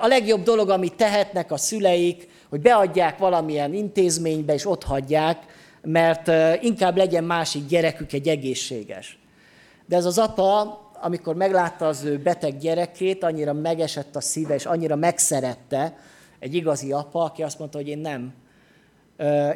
[0.00, 5.38] A legjobb dolog, amit tehetnek a szüleik, hogy beadják valamilyen intézménybe, és ott hagyják,
[5.82, 6.30] mert
[6.62, 9.18] inkább legyen másik gyerekük egy egészséges.
[9.86, 14.66] De ez az apa, amikor meglátta az ő beteg gyerekét, annyira megesett a szíve, és
[14.66, 15.96] annyira megszerette
[16.38, 18.34] egy igazi apa, aki azt mondta, hogy én nem.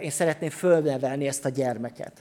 [0.03, 2.13] Én szeretném fölnevelni ezt a gyermeket.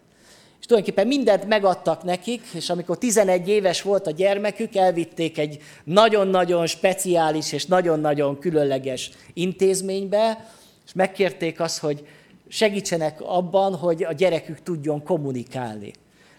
[0.61, 6.67] És tulajdonképpen mindent megadtak nekik, és amikor 11 éves volt a gyermekük, elvitték egy nagyon-nagyon
[6.67, 10.49] speciális és nagyon-nagyon különleges intézménybe,
[10.85, 12.07] és megkérték azt, hogy
[12.47, 15.91] segítsenek abban, hogy a gyerekük tudjon kommunikálni.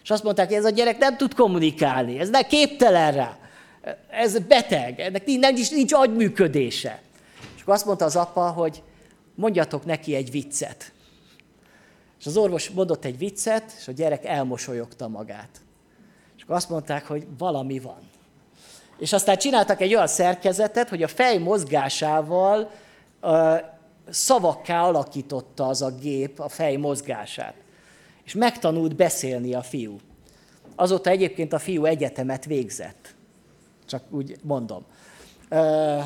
[0.03, 3.37] És azt mondták, hogy ez a gyerek nem tud kommunikálni, ez nem képtelen rá,
[4.09, 7.01] ez beteg, ennek nincs, nincs agyműködése.
[7.55, 8.81] És akkor azt mondta az apa, hogy
[9.35, 10.92] mondjatok neki egy viccet.
[12.23, 15.61] És az orvos mondott egy viccet, és a gyerek elmosolyogta magát.
[16.37, 17.99] És akkor azt mondták, hogy valami van.
[18.97, 22.71] És aztán csináltak egy olyan szerkezetet, hogy a fej mozgásával
[23.21, 23.55] uh,
[24.09, 27.53] szavakká alakította az a gép a fej mozgását.
[28.23, 29.99] És megtanult beszélni a fiú.
[30.75, 33.15] Azóta egyébként a fiú egyetemet végzett.
[33.85, 34.85] Csak úgy mondom.
[35.49, 36.03] Uh,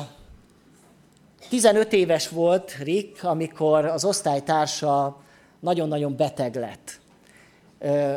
[1.48, 5.26] 15 éves volt Rick, amikor az osztálytársa
[5.60, 7.00] nagyon-nagyon beteg lett.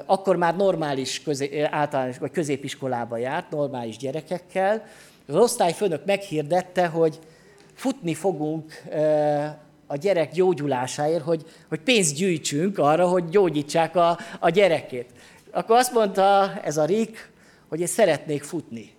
[0.06, 1.22] Akkor már normális
[1.70, 4.86] általános vagy középiskolába járt, normális gyerekekkel.
[5.28, 7.20] Az osztályfőnök meghirdette, hogy
[7.74, 8.84] futni fogunk
[9.88, 15.10] a gyerek gyógyulásáért, hogy, hogy pénzt gyűjtsünk arra, hogy gyógyítsák a, a gyerekét.
[15.52, 17.32] Akkor azt mondta ez a Rick,
[17.70, 18.94] hogy én szeretnék futni.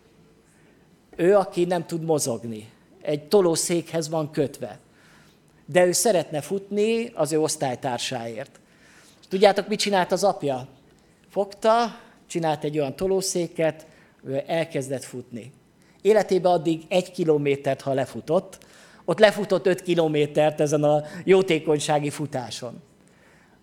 [1.16, 2.70] Ő, aki nem tud mozogni,
[3.02, 4.78] egy tolószékhez van kötve
[5.66, 8.60] de ő szeretne futni az ő osztálytársáért.
[9.28, 10.66] Tudjátok, mit csinált az apja?
[11.28, 13.86] Fogta, csinált egy olyan tolószéket,
[14.24, 15.52] ő elkezdett futni.
[16.02, 18.58] Életében addig egy kilométert, ha lefutott,
[19.04, 22.82] ott lefutott öt kilométert ezen a jótékonysági futáson.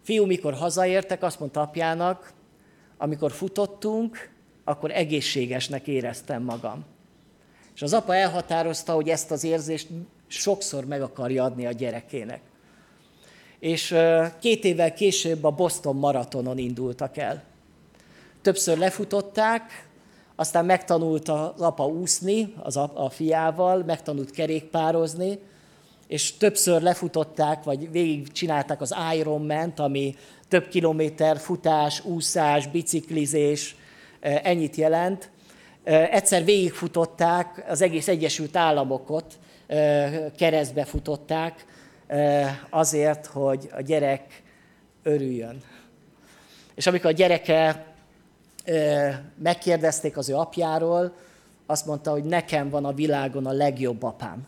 [0.03, 2.33] Fiú, mikor hazaértek, azt mondta apjának,
[2.97, 4.29] amikor futottunk,
[4.63, 6.85] akkor egészségesnek éreztem magam.
[7.75, 9.87] És az apa elhatározta, hogy ezt az érzést
[10.31, 12.41] sokszor meg akarja adni a gyerekének.
[13.59, 13.95] És
[14.39, 17.43] két évvel később a Boston maratonon indultak el.
[18.41, 19.87] Többször lefutották,
[20.35, 25.39] aztán megtanult az apa úszni az a fiával, megtanult kerékpározni,
[26.07, 30.15] és többször lefutották, vagy végig csinálták az Ironman-t, ami
[30.47, 33.75] több kilométer futás, úszás, biciklizés,
[34.19, 35.29] ennyit jelent.
[35.83, 39.39] Egyszer végigfutották az egész Egyesült Államokot,
[40.37, 41.65] keresztbe futották
[42.69, 44.43] azért, hogy a gyerek
[45.03, 45.61] örüljön.
[46.75, 47.85] És amikor a gyereke
[49.35, 51.15] megkérdezték az ő apjáról,
[51.65, 54.47] azt mondta, hogy nekem van a világon a legjobb apám.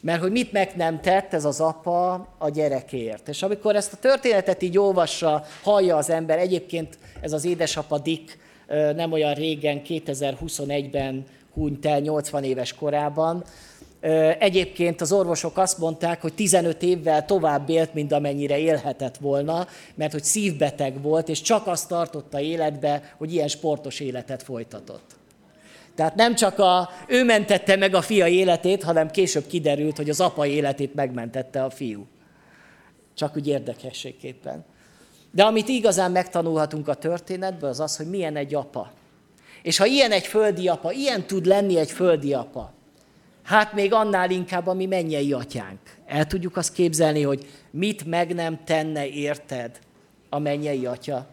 [0.00, 3.28] Mert hogy mit meg nem tett ez az apa a gyerekért.
[3.28, 8.38] És amikor ezt a történetet így olvassa, hallja az ember, egyébként ez az édesapa Dick
[8.94, 13.44] nem olyan régen, 2021-ben hunyt el 80 éves korában.
[14.38, 20.12] Egyébként az orvosok azt mondták, hogy 15 évvel tovább élt, mint amennyire élhetett volna, mert
[20.12, 25.16] hogy szívbeteg volt, és csak azt tartotta életbe, hogy ilyen sportos életet folytatott.
[25.94, 30.20] Tehát nem csak a, ő mentette meg a fia életét, hanem később kiderült, hogy az
[30.20, 32.06] apa életét megmentette a fiú.
[33.14, 34.64] Csak úgy érdekességképpen.
[35.30, 38.92] De amit igazán megtanulhatunk a történetből, az az, hogy milyen egy apa.
[39.62, 42.72] És ha ilyen egy földi apa, ilyen tud lenni egy földi apa,
[43.46, 45.78] hát még annál inkább a mi mennyei atyánk.
[46.06, 49.78] El tudjuk azt képzelni, hogy mit meg nem tenne érted
[50.28, 51.26] a mennyei atya.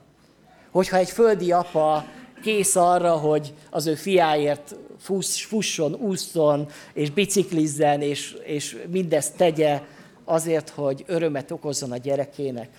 [0.71, 2.05] Hogyha egy földi apa
[2.41, 9.81] kész arra, hogy az ő fiáért fuss, fusson, ússzon, és biciklizzen, és, és mindezt tegye
[10.25, 12.69] azért, hogy örömet okozzon a gyerekének.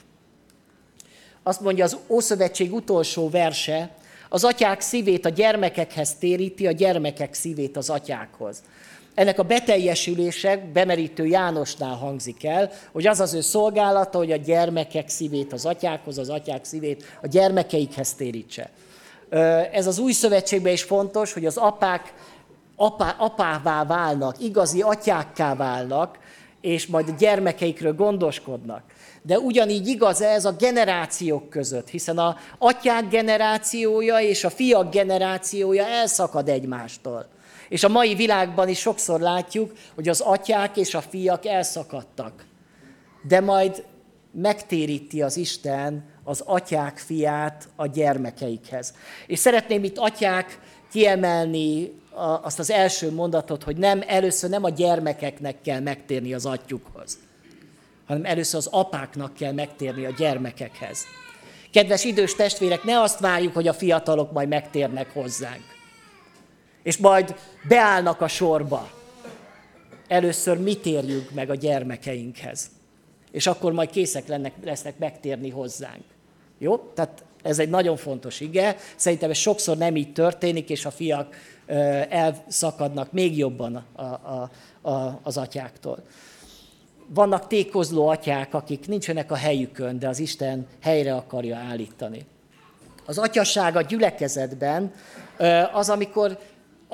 [1.43, 3.97] Azt mondja az Ószövetség utolsó verse,
[4.29, 8.63] az atyák szívét a gyermekekhez téríti, a gyermekek szívét az atyákhoz.
[9.15, 15.09] Ennek a beteljesülése bemerítő Jánosnál hangzik el, hogy az az ő szolgálata, hogy a gyermekek
[15.09, 18.71] szívét az atyákhoz, az atyák szívét a gyermekeikhez térítse.
[19.73, 22.15] Ez az új szövetségben is fontos, hogy az apák
[22.77, 26.19] apá, apává válnak, igazi atyákká válnak,
[26.61, 28.83] és majd a gyermekeikről gondoskodnak.
[29.23, 35.87] De ugyanígy igaz ez a generációk között, hiszen a atyák generációja és a fiak generációja
[35.87, 37.27] elszakad egymástól.
[37.69, 42.45] És a mai világban is sokszor látjuk, hogy az atyák és a fiak elszakadtak.
[43.23, 43.85] De majd
[44.33, 48.95] megtéríti az Isten az atyák fiát a gyermekeikhez.
[49.27, 50.59] És szeretném itt atyák
[50.91, 51.93] kiemelni
[52.43, 57.19] azt az első mondatot, hogy nem először nem a gyermekeknek kell megtérni az atyukhoz,
[58.07, 61.05] hanem először az apáknak kell megtérni a gyermekekhez.
[61.73, 65.74] Kedves idős testvérek, ne azt várjuk, hogy a fiatalok majd megtérnek hozzánk.
[66.85, 67.35] És majd
[67.69, 68.91] beállnak a sorba.
[70.09, 72.71] Először mi térjünk meg a gyermekeinkhez.
[73.31, 76.05] És akkor majd készek lennek, lesznek megtérni hozzánk.
[76.59, 76.77] Jó?
[76.77, 78.77] Tehát ez egy nagyon fontos ige.
[78.97, 81.37] Szerintem ez sokszor nem így történik, és a fiak
[82.09, 84.51] elszakadnak még jobban a, a,
[84.91, 85.99] a, az atyáktól.
[87.07, 92.27] Vannak tékozló atyák, akik nincsenek a helyükön, de az Isten helyre akarja állítani.
[93.07, 94.93] Az atyasság a gyülekezetben
[95.73, 96.39] az, amikor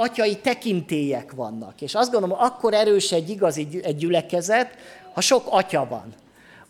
[0.00, 1.80] atyai tekintélyek vannak.
[1.80, 4.76] És azt gondolom, akkor erős egy igazi egy gyülekezet,
[5.12, 6.14] ha sok atya van.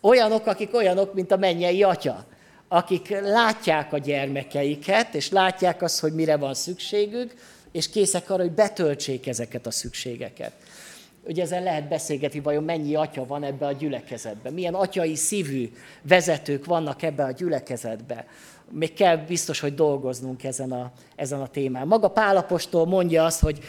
[0.01, 2.25] Olyanok, akik olyanok, mint a mennyei atya
[2.73, 7.33] akik látják a gyermekeiket, és látják azt, hogy mire van szükségük,
[7.71, 10.51] és készek arra, hogy betöltsék ezeket a szükségeket.
[11.23, 15.71] Ugye ezen lehet beszélgetni, vajon mennyi atya van ebbe a gyülekezetben, milyen atyai szívű
[16.01, 18.25] vezetők vannak ebbe a gyülekezetbe.
[18.71, 21.87] Még kell biztos, hogy dolgoznunk ezen a, ezen a témán.
[21.87, 23.59] Maga Pálapostól mondja azt, hogy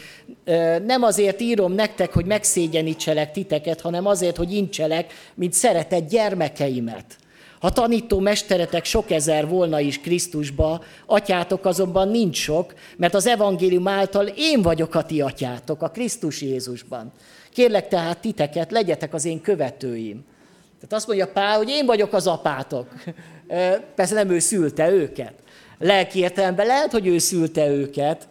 [0.85, 7.17] nem azért írom nektek, hogy megszégyenítselek titeket, hanem azért, hogy incselek, mint szeretett gyermekeimet.
[7.59, 13.87] Ha tanító mesteretek sok ezer volna is Krisztusba, atyátok azonban nincs sok, mert az evangélium
[13.87, 17.11] által én vagyok a ti atyátok, a Krisztus Jézusban.
[17.51, 20.25] Kérlek tehát titeket, legyetek az én követőim.
[20.83, 22.87] Tehát azt mondja Pál, hogy én vagyok az apátok.
[23.95, 25.33] Persze nem ő szülte őket.
[25.79, 28.27] Lelki értelemben lehet, hogy ő szülte őket,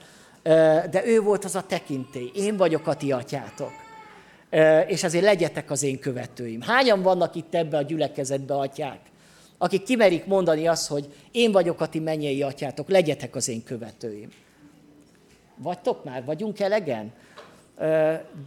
[0.90, 2.30] de ő volt az a tekintély.
[2.34, 3.72] Én vagyok a ti atyátok.
[4.86, 6.60] És azért legyetek az én követőim.
[6.60, 8.98] Hányan vannak itt ebbe a gyülekezetbe atyák?
[9.62, 14.28] akik kimerik mondani azt, hogy én vagyok a ti mennyei atyátok, legyetek az én követőim.
[15.56, 16.24] Vagytok már?
[16.24, 17.12] Vagyunk elegen?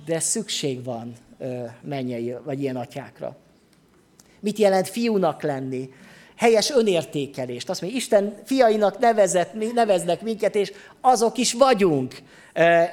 [0.06, 1.14] De szükség van
[1.82, 3.38] mennyei, vagy ilyen atyákra.
[4.40, 5.90] Mit jelent fiúnak lenni?
[6.36, 7.70] Helyes önértékelést.
[7.70, 10.72] Azt mondja, Isten fiainak nevezett, neveznek minket, és
[11.02, 12.16] azok is vagyunk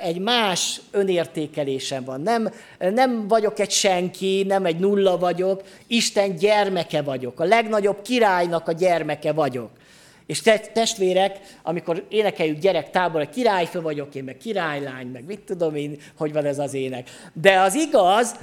[0.00, 2.20] egy más önértékelésem van.
[2.20, 7.40] Nem, nem vagyok egy senki, nem egy nulla vagyok, Isten gyermeke vagyok.
[7.40, 9.70] A legnagyobb királynak a gyermeke vagyok.
[10.26, 15.74] És te, testvérek, amikor énekeljük gyerek tábor, királyfő vagyok én, meg királylány, meg mit tudom
[15.74, 17.10] én, hogy van ez az ének.
[17.32, 18.34] De az igaz,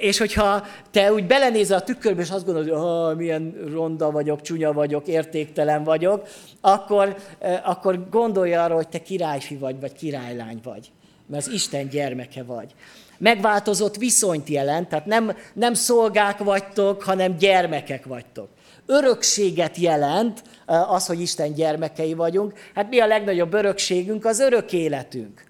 [0.00, 4.40] és hogyha te úgy belenézel a tükörbe, és azt gondolod, hogy oh, milyen ronda vagyok,
[4.40, 6.28] csúnya vagyok, értéktelen vagyok,
[6.60, 10.90] akkor, e, akkor gondolj arra, hogy te királyfi vagy, vagy királylány vagy.
[11.26, 12.74] Mert az Isten gyermeke vagy.
[13.18, 18.48] Megváltozott viszonyt jelent, tehát nem, nem szolgák vagytok, hanem gyermekek vagytok.
[18.86, 22.52] Örökséget jelent e, az, hogy Isten gyermekei vagyunk.
[22.74, 24.24] Hát mi a legnagyobb örökségünk?
[24.24, 25.44] Az örök életünk.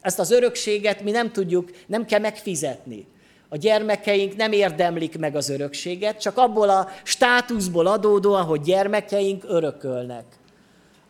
[0.00, 3.06] Ezt az örökséget mi nem tudjuk, nem kell megfizetni.
[3.48, 10.24] A gyermekeink nem érdemlik meg az örökséget, csak abból a státuszból adódóan, hogy gyermekeink örökölnek.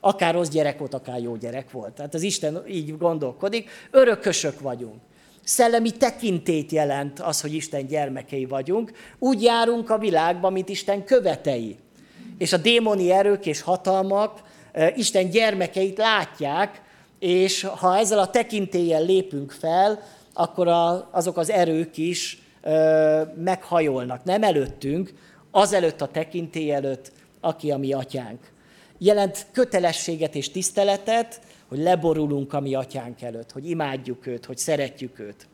[0.00, 1.92] Akár rossz gyerek volt, akár jó gyerek volt.
[1.92, 3.70] Tehát az Isten így gondolkodik.
[3.90, 4.94] Örökösök vagyunk.
[5.44, 8.92] Szellemi tekintét jelent az, hogy Isten gyermekei vagyunk.
[9.18, 11.76] Úgy járunk a világban, mint Isten követei.
[12.38, 14.40] És a démoni erők és hatalmak
[14.96, 16.82] Isten gyermekeit látják,
[17.18, 20.02] és ha ezzel a tekintéllyel lépünk fel,
[20.36, 24.24] akkor a, azok az erők is ö, meghajolnak.
[24.24, 25.12] Nem előttünk,
[25.50, 28.40] azelőtt a tekintély előtt, aki a mi atyánk.
[28.98, 35.18] Jelent kötelességet és tiszteletet, hogy leborulunk a mi atyánk előtt, hogy imádjuk őt, hogy szeretjük
[35.18, 35.46] őt.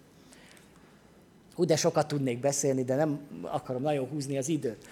[1.54, 4.86] Hú, de sokat tudnék beszélni, de nem akarom nagyon húzni az időt.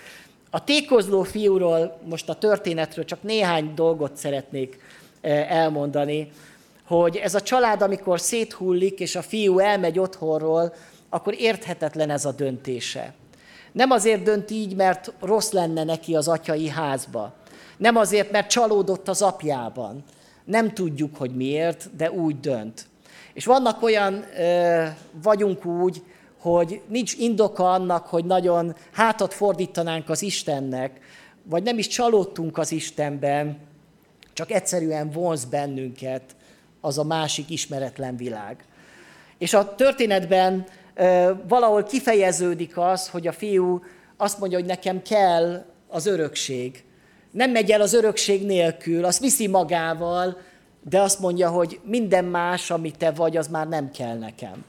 [0.50, 4.78] A tékozló fiúról, most a történetről csak néhány dolgot szeretnék
[5.48, 6.30] elmondani,
[6.90, 10.74] hogy ez a család, amikor széthullik, és a fiú elmegy otthonról,
[11.08, 13.14] akkor érthetetlen ez a döntése.
[13.72, 17.34] Nem azért dönt így, mert rossz lenne neki az atyai házba.
[17.76, 20.04] Nem azért, mert csalódott az apjában.
[20.44, 22.86] Nem tudjuk, hogy miért, de úgy dönt.
[23.32, 24.24] És vannak olyan,
[25.22, 26.02] vagyunk úgy,
[26.40, 31.00] hogy nincs indoka annak, hogy nagyon hátat fordítanánk az Istennek,
[31.42, 33.58] vagy nem is csalódtunk az Istenben,
[34.32, 36.22] csak egyszerűen vonz bennünket
[36.80, 38.64] az a másik ismeretlen világ.
[39.38, 40.64] És a történetben
[41.48, 43.82] valahol kifejeződik az, hogy a fiú
[44.16, 46.84] azt mondja, hogy nekem kell az örökség.
[47.30, 50.40] Nem megy el az örökség nélkül, azt viszi magával,
[50.88, 54.64] de azt mondja, hogy minden más, amit te vagy, az már nem kell nekem.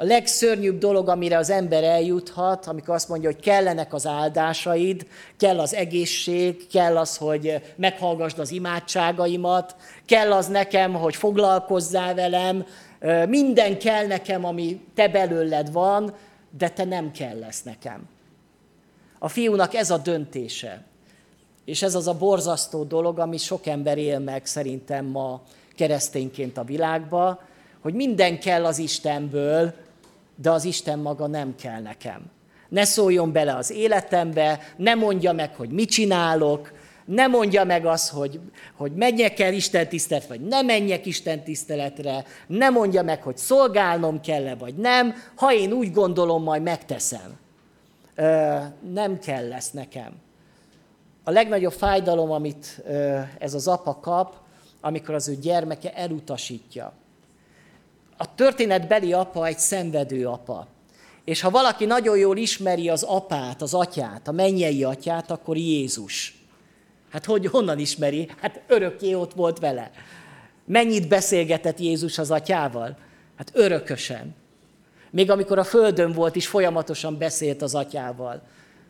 [0.00, 5.60] A legszörnyűbb dolog, amire az ember eljuthat, amikor azt mondja, hogy kellenek az áldásaid, kell
[5.60, 9.76] az egészség, kell az, hogy meghallgasd az imádságaimat,
[10.06, 12.66] kell az nekem, hogy foglalkozzál velem,
[13.28, 16.14] minden kell nekem, ami te belőled van,
[16.58, 18.08] de te nem kell lesz nekem.
[19.18, 20.84] A fiúnak ez a döntése.
[21.64, 25.42] És ez az a borzasztó dolog, ami sok ember él meg szerintem ma
[25.74, 27.42] keresztényként a világba,
[27.80, 29.74] hogy minden kell az Istenből,
[30.42, 32.22] de az Isten maga nem kell nekem.
[32.68, 36.72] Ne szóljon bele az életembe, ne mondja meg, hogy mit csinálok,
[37.04, 38.40] ne mondja meg azt, hogy,
[38.76, 44.20] hogy menjek el Isten tisztelet, vagy ne menjek Isten tiszteletre, ne mondja meg, hogy szolgálnom
[44.20, 45.14] kell-e, vagy nem.
[45.34, 47.38] Ha én úgy gondolom, majd megteszem.
[48.14, 48.56] Ö,
[48.92, 50.12] nem kell lesz nekem.
[51.24, 54.34] A legnagyobb fájdalom, amit ö, ez az apa kap,
[54.80, 56.92] amikor az ő gyermeke elutasítja.
[58.20, 60.66] A történetbeli apa egy szenvedő apa.
[61.24, 66.34] És ha valaki nagyon jól ismeri az apát, az atyát, a mennyei atyát, akkor Jézus.
[67.10, 68.28] Hát hogy honnan ismeri?
[68.40, 69.90] Hát örökké ott volt vele.
[70.64, 72.96] Mennyit beszélgetett Jézus az atyával?
[73.36, 74.34] Hát örökösen.
[75.10, 78.42] Még amikor a földön volt is, folyamatosan beszélt az atyával.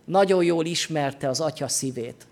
[0.04, 2.26] Nagyon jól ismerte az atya szívét.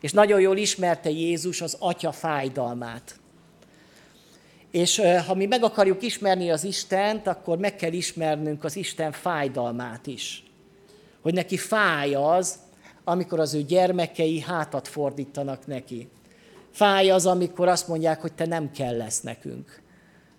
[0.00, 3.20] És nagyon jól ismerte Jézus az atya fájdalmát.
[4.72, 10.06] És ha mi meg akarjuk ismerni az Istent, akkor meg kell ismernünk az Isten fájdalmát
[10.06, 10.44] is.
[11.20, 12.58] Hogy neki fáj az,
[13.04, 16.08] amikor az ő gyermekei hátat fordítanak neki.
[16.70, 19.80] Fáj az, amikor azt mondják, hogy te nem kell lesz nekünk.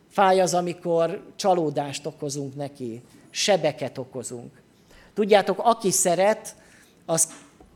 [0.10, 4.62] Fáj az, amikor csalódást okozunk neki, sebeket okozunk.
[5.14, 6.56] Tudjátok, aki szeret,
[7.06, 7.28] az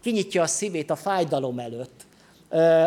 [0.01, 2.06] kinyitja a szívét a fájdalom előtt.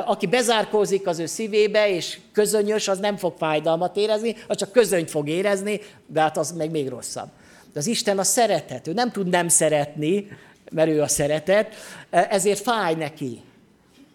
[0.04, 5.10] Aki bezárkózik az ő szívébe, és közönyös, az nem fog fájdalmat érezni, az csak közönyt
[5.10, 7.28] fog érezni, de hát az meg még rosszabb.
[7.72, 10.28] De az Isten a szeretet, ő nem tud nem szeretni,
[10.70, 11.74] mert ő a szeretet,
[12.10, 13.42] ezért fáj neki.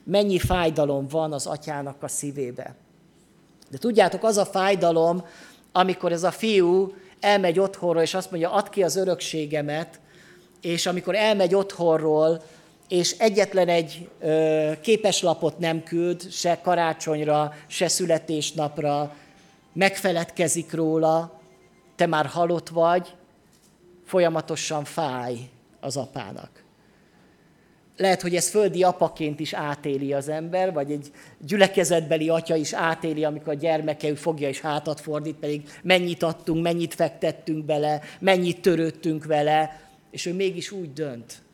[0.04, 2.76] Mennyi fájdalom van az atyának a szívébe.
[3.70, 5.26] De tudjátok, az a fájdalom,
[5.72, 10.00] amikor ez a fiú elmegy otthonról, és azt mondja, add ki az örökségemet,
[10.62, 12.44] és amikor elmegy otthonról,
[12.88, 14.10] és egyetlen egy
[14.82, 19.16] képeslapot nem küld, se karácsonyra, se születésnapra,
[19.74, 21.42] megfeledkezik róla,
[21.96, 23.14] te már halott vagy,
[24.06, 25.36] folyamatosan fáj
[25.80, 26.64] az apának.
[27.98, 33.24] Lehet, hogy ez földi apaként is átéli az ember, vagy egy gyülekezetbeli atya is átéli,
[33.24, 38.62] amikor a gyermeke ő fogja és hátat fordít, pedig mennyit adtunk, mennyit fektettünk bele, mennyit
[38.62, 39.80] törődtünk vele,
[40.12, 41.45] és ő mégis úgy dönt.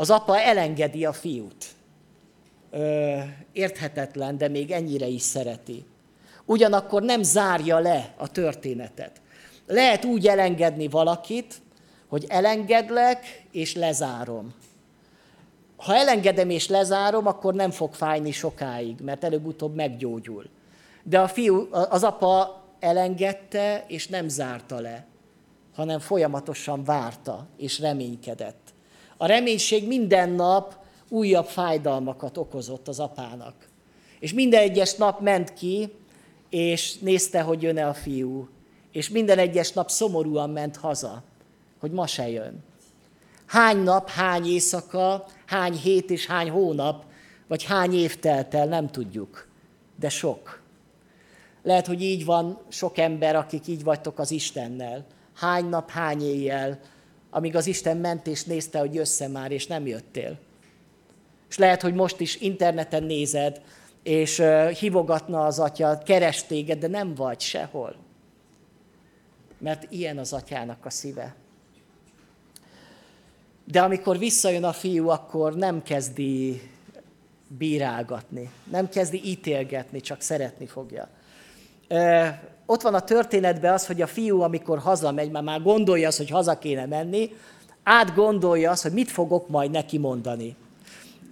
[0.00, 1.66] Az apa elengedi a fiút.
[2.70, 3.18] Ö,
[3.52, 5.84] érthetetlen, de még ennyire is szereti.
[6.44, 9.20] Ugyanakkor nem zárja le a történetet.
[9.66, 11.54] Lehet úgy elengedni valakit,
[12.08, 14.54] hogy elengedlek és lezárom.
[15.76, 20.44] Ha elengedem és lezárom, akkor nem fog fájni sokáig, mert előbb-utóbb meggyógyul.
[21.02, 25.06] De a fiú, az apa elengedte és nem zárta le,
[25.74, 28.69] hanem folyamatosan várta és reménykedett.
[29.22, 30.74] A reménység minden nap
[31.08, 33.54] újabb fájdalmakat okozott az apának.
[34.18, 35.92] És minden egyes nap ment ki,
[36.50, 38.48] és nézte, hogy jön-e a fiú.
[38.92, 41.22] És minden egyes nap szomorúan ment haza,
[41.80, 42.62] hogy ma se jön.
[43.46, 47.04] Hány nap, hány éjszaka, hány hét és hány hónap,
[47.46, 49.48] vagy hány év telt el, nem tudjuk.
[49.98, 50.62] De sok.
[51.62, 55.04] Lehet, hogy így van sok ember, akik így vagytok az Istennel.
[55.34, 56.80] Hány nap, hány éjjel,
[57.30, 60.38] amíg az Isten ment és nézte, hogy jössze már, és nem jöttél.
[61.48, 63.60] És lehet, hogy most is interneten nézed,
[64.02, 64.42] és
[64.78, 67.96] hívogatna az atya, keres téged, de nem vagy sehol.
[69.58, 71.34] Mert ilyen az atyának a szíve.
[73.64, 76.62] De amikor visszajön a fiú, akkor nem kezdi
[77.48, 81.08] bírálgatni, nem kezdi ítélgetni, csak szeretni fogja.
[82.70, 86.30] Ott van a történetben az, hogy a fiú, amikor hazamegy, már, már gondolja azt, hogy
[86.30, 87.30] haza kéne menni,
[87.82, 90.56] átgondolja azt, hogy mit fogok majd neki mondani.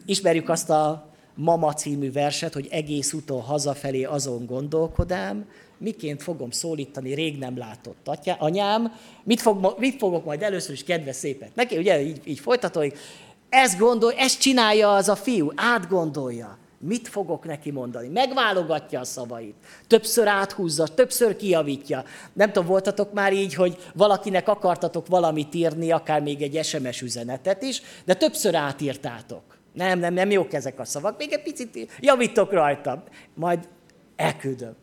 [0.06, 5.44] Ismerjük azt a Mama című verset, hogy egész úton hazafelé azon gondolkodám,
[5.76, 8.92] miként fogom szólítani rég nem látott atya, anyám,
[9.24, 12.98] mit, fog, mit fogok majd először is kedve szépet neki, ugye így, így folytatódik.
[13.48, 16.58] Ezt gondol, ezt csinálja az a fiú, átgondolja.
[16.80, 18.08] Mit fogok neki mondani?
[18.08, 19.54] Megválogatja a szavait.
[19.86, 22.04] Többször áthúzza, többször kijavítja.
[22.32, 27.62] Nem tudom, voltatok már így, hogy valakinek akartatok valamit írni, akár még egy SMS üzenetet
[27.62, 29.42] is, de többször átírtátok.
[29.72, 33.04] Nem, nem, nem jók ezek a szavak, még egy picit javítok rajta.
[33.34, 33.68] Majd
[34.16, 34.74] elküldöm.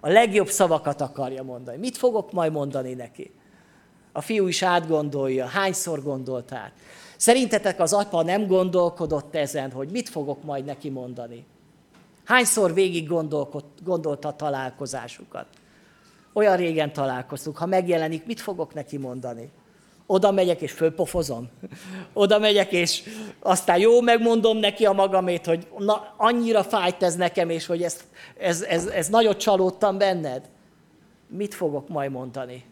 [0.00, 1.78] A legjobb szavakat akarja mondani.
[1.78, 3.30] Mit fogok majd mondani neki?
[4.12, 6.72] A fiú is átgondolja, hányszor gondolt át.
[7.22, 11.44] Szerintetek az apa nem gondolkodott ezen, hogy mit fogok majd neki mondani?
[12.24, 13.08] Hányszor végig
[13.82, 15.46] gondolta a találkozásukat?
[16.32, 19.50] Olyan régen találkoztunk, ha megjelenik, mit fogok neki mondani?
[20.06, 21.48] Oda megyek és fölpofozom.
[22.12, 23.02] Oda megyek és
[23.40, 28.00] aztán jó megmondom neki a magamét, hogy na, annyira fájt ez nekem, és hogy ez,
[28.38, 30.48] ez, ez, ez nagyot csalódtam benned.
[31.28, 32.64] Mit fogok majd mondani?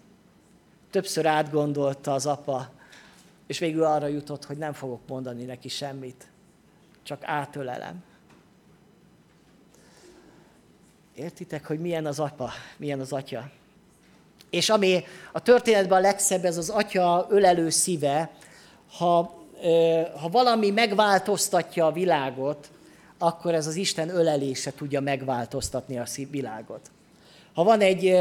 [0.90, 2.78] Többször átgondolta az apa,
[3.51, 6.26] és végül arra jutott, hogy nem fogok mondani neki semmit,
[7.03, 8.03] csak átölelem.
[11.14, 13.51] Értitek, hogy milyen az apa, milyen az atya?
[14.51, 18.30] És ami a történetben a legszebb, ez az atya ölelő szíve,
[18.96, 19.34] ha,
[20.20, 22.70] ha valami megváltoztatja a világot,
[23.18, 26.90] akkor ez az Isten ölelése tudja megváltoztatni a világot.
[27.55, 28.16] Ha van egy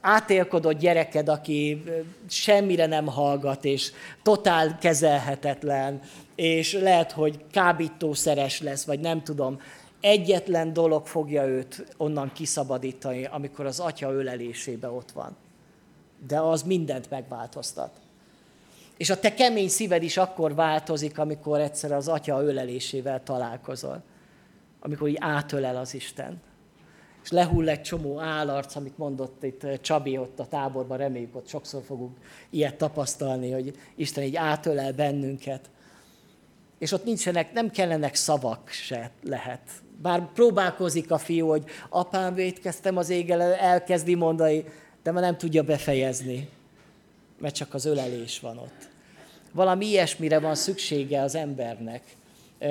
[0.00, 1.82] átélkodott gyereked, aki
[2.28, 3.92] semmire nem hallgat, és
[4.22, 6.00] totál kezelhetetlen,
[6.34, 9.60] és lehet, hogy kábítószeres lesz, vagy nem tudom,
[10.00, 15.36] egyetlen dolog fogja őt onnan kiszabadítani, amikor az atya ölelésébe ott van
[16.26, 17.90] de az mindent megváltoztat.
[18.96, 24.02] És a te kemény szíved is akkor változik, amikor egyszer az atya ölelésével találkozol.
[24.80, 26.40] Amikor így átölel az Isten.
[27.28, 31.82] És lehull egy csomó állarc, amit mondott itt Csabi ott a táborban, reméljük ott sokszor
[31.82, 32.16] fogunk
[32.50, 35.70] ilyet tapasztalni, hogy Isten így átölel bennünket.
[36.78, 39.60] És ott nincsenek, nem kellenek szavak se lehet.
[40.02, 44.64] Bár próbálkozik a fiú, hogy apám vétkeztem az éggel, elkezdi mondani,
[45.02, 46.48] de már nem tudja befejezni,
[47.38, 48.88] mert csak az ölelés van ott.
[49.52, 52.02] Valami ilyesmire van szüksége az embernek,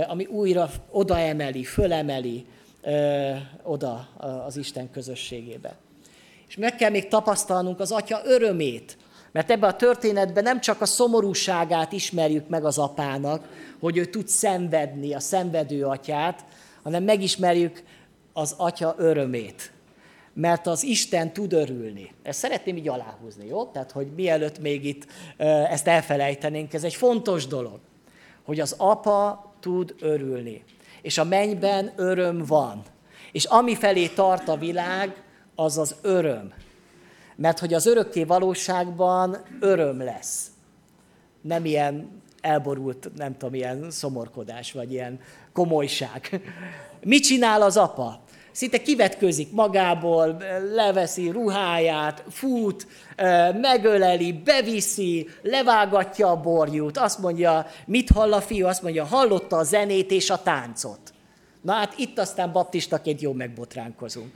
[0.07, 2.45] ami újra odaemeli, fölemeli
[3.63, 4.07] oda
[4.45, 5.75] az Isten közösségébe.
[6.47, 8.97] És meg kell még tapasztalnunk az atya örömét,
[9.31, 13.47] mert ebben a történetben nem csak a szomorúságát ismerjük meg az apának,
[13.79, 16.45] hogy ő tud szenvedni, a szenvedő atyát,
[16.83, 17.83] hanem megismerjük
[18.33, 19.71] az atya örömét
[20.39, 22.13] mert az Isten tud örülni.
[22.23, 23.65] Ezt szeretném így aláhúzni, jó?
[23.65, 25.05] Tehát, hogy mielőtt még itt
[25.69, 27.79] ezt elfelejtenénk, ez egy fontos dolog,
[28.43, 30.63] hogy az apa tud örülni.
[31.07, 32.81] És a mennyben öröm van.
[33.31, 35.23] És ami felé tart a világ,
[35.55, 36.53] az az öröm.
[37.35, 40.47] Mert hogy az örökké valóságban öröm lesz.
[41.41, 45.19] Nem ilyen elborult, nem tudom, ilyen szomorkodás, vagy ilyen
[45.53, 46.41] komolyság.
[47.03, 48.21] Mit csinál az apa?
[48.57, 50.37] Szinte kivetközik magából,
[50.73, 52.87] leveszi ruháját, fut,
[53.53, 59.63] megöleli, beviszi, levágatja a borjút, azt mondja, mit hall a fiú, azt mondja, hallotta a
[59.63, 61.13] zenét és a táncot.
[61.61, 64.33] Na hát itt aztán baptistaként jó megbotránkozunk.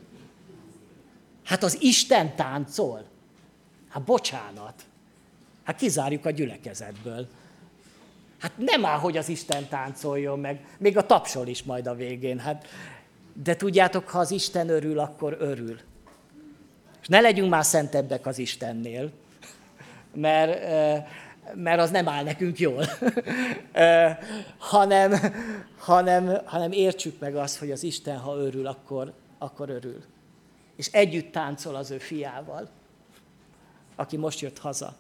[1.43, 3.03] Hát az Isten táncol.
[3.89, 4.73] Hát bocsánat.
[5.63, 7.27] Hát kizárjuk a gyülekezetből.
[8.39, 10.65] Hát nem áll, hogy az Isten táncoljon meg.
[10.77, 12.39] Még a tapsol is majd a végén.
[12.39, 12.65] Hát
[13.33, 15.79] de tudjátok, ha az Isten örül, akkor örül.
[17.01, 19.11] És ne legyünk már szentebbek az Istennél,
[20.13, 20.59] mert
[21.53, 22.85] mert az nem áll nekünk jól,
[24.71, 25.13] hanem,
[25.77, 30.03] hanem, hanem értsük meg azt, hogy az Isten, ha örül, akkor, akkor örül.
[30.75, 32.69] És együtt táncol az ő fiával,
[33.95, 34.95] aki most jött haza.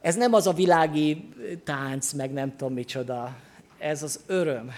[0.00, 1.28] Ez nem az a világi
[1.64, 3.36] tánc, meg nem tudom micsoda.
[3.78, 4.70] Ez az öröm.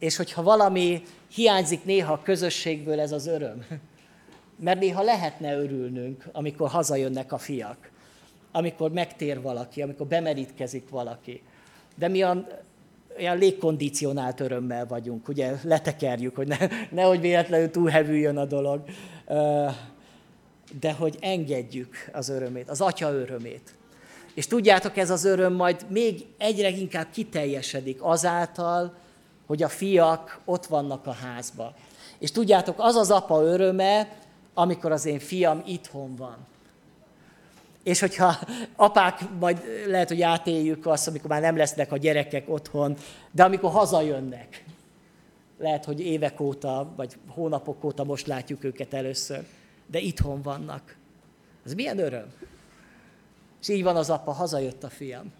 [0.00, 1.02] És hogyha valami
[1.34, 3.64] hiányzik néha a közösségből, ez az öröm.
[4.56, 7.90] Mert néha lehetne örülnünk, amikor hazajönnek a fiak,
[8.52, 11.42] amikor megtér valaki, amikor bemerítkezik valaki.
[11.96, 12.46] De mi a,
[13.18, 16.56] olyan légkondicionált örömmel vagyunk, ugye letekerjük, hogy ne,
[16.90, 18.82] nehogy véletlenül túlhevüljön a dolog,
[20.80, 23.74] de hogy engedjük az örömét, az atya örömét.
[24.34, 28.94] És tudjátok, ez az öröm majd még egyre inkább kiteljesedik azáltal,
[29.50, 31.74] hogy a fiak ott vannak a házba.
[32.18, 34.16] És tudjátok, az az apa öröme,
[34.54, 36.36] amikor az én fiam itthon van.
[37.82, 38.38] És hogyha
[38.76, 42.96] apák, majd lehet, hogy átéljük azt, amikor már nem lesznek a gyerekek otthon,
[43.30, 44.64] de amikor hazajönnek,
[45.58, 49.44] lehet, hogy évek óta, vagy hónapok óta most látjuk őket először,
[49.86, 50.96] de itthon vannak.
[51.64, 52.32] Ez milyen öröm?
[53.60, 55.32] És így van az apa, hazajött a fiam,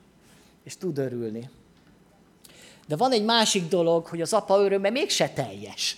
[0.63, 1.51] és tud örülni.
[2.91, 5.97] De van egy másik dolog, hogy az apa öröme mégse teljes.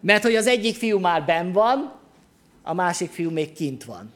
[0.00, 1.92] Mert hogy az egyik fiú már ben van,
[2.62, 4.12] a másik fiú még kint van.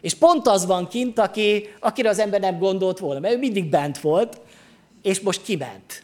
[0.00, 3.64] És pont az van kint, aki, akire az ember nem gondolt volna, mert ő mindig
[3.64, 4.40] bent volt,
[5.02, 6.02] és most kiment.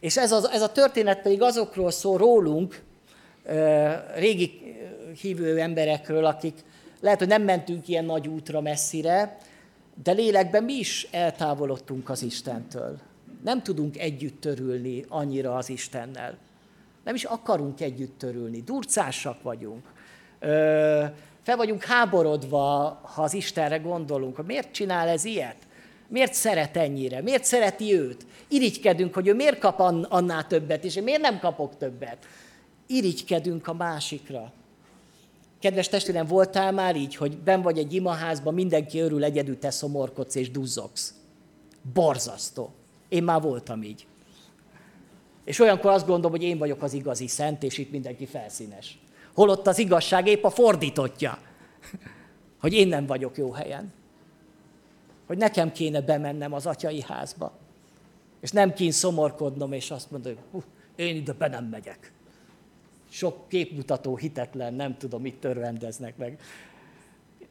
[0.00, 2.82] És ez a, ez a történet pedig azokról szól rólunk,
[4.14, 4.74] régi
[5.20, 6.64] hívő emberekről, akik
[7.00, 9.38] lehet, hogy nem mentünk ilyen nagy útra messzire,
[10.02, 13.10] de lélekben mi is eltávolodtunk az Istentől.
[13.42, 16.38] Nem tudunk együtt törülni annyira az Istennel.
[17.04, 18.60] Nem is akarunk együtt törülni.
[18.60, 19.92] Durcásak vagyunk.
[20.38, 21.04] Ö,
[21.42, 25.56] fel vagyunk háborodva, ha az Istenre gondolunk, miért csinál ez ilyet?
[26.08, 27.22] Miért szeret ennyire?
[27.22, 28.26] Miért szereti őt?
[28.48, 32.26] Irigykedünk, hogy ő miért kap annál többet, és én miért nem kapok többet?
[32.86, 34.52] Irigykedünk a másikra.
[35.60, 40.34] Kedves testvérem, voltál már így, hogy ben vagy egy imaházban, mindenki örül, egyedül te szomorkodsz
[40.34, 41.14] és duzzogsz.
[41.92, 42.72] Borzasztó.
[43.12, 44.06] Én már voltam így.
[45.44, 48.98] És olyankor azt gondolom, hogy én vagyok az igazi szent, és itt mindenki felszínes.
[49.34, 51.38] Holott az igazság épp a fordítottja,
[52.60, 53.92] hogy én nem vagyok jó helyen.
[55.26, 57.58] Hogy nekem kéne bemennem az atyai házba.
[58.40, 60.62] És nem kéne szomorkodnom, és azt mondom, hogy
[60.96, 62.12] én ide be nem megyek
[63.12, 66.40] sok képmutató hitetlen, nem tudom, mit törvendeznek meg.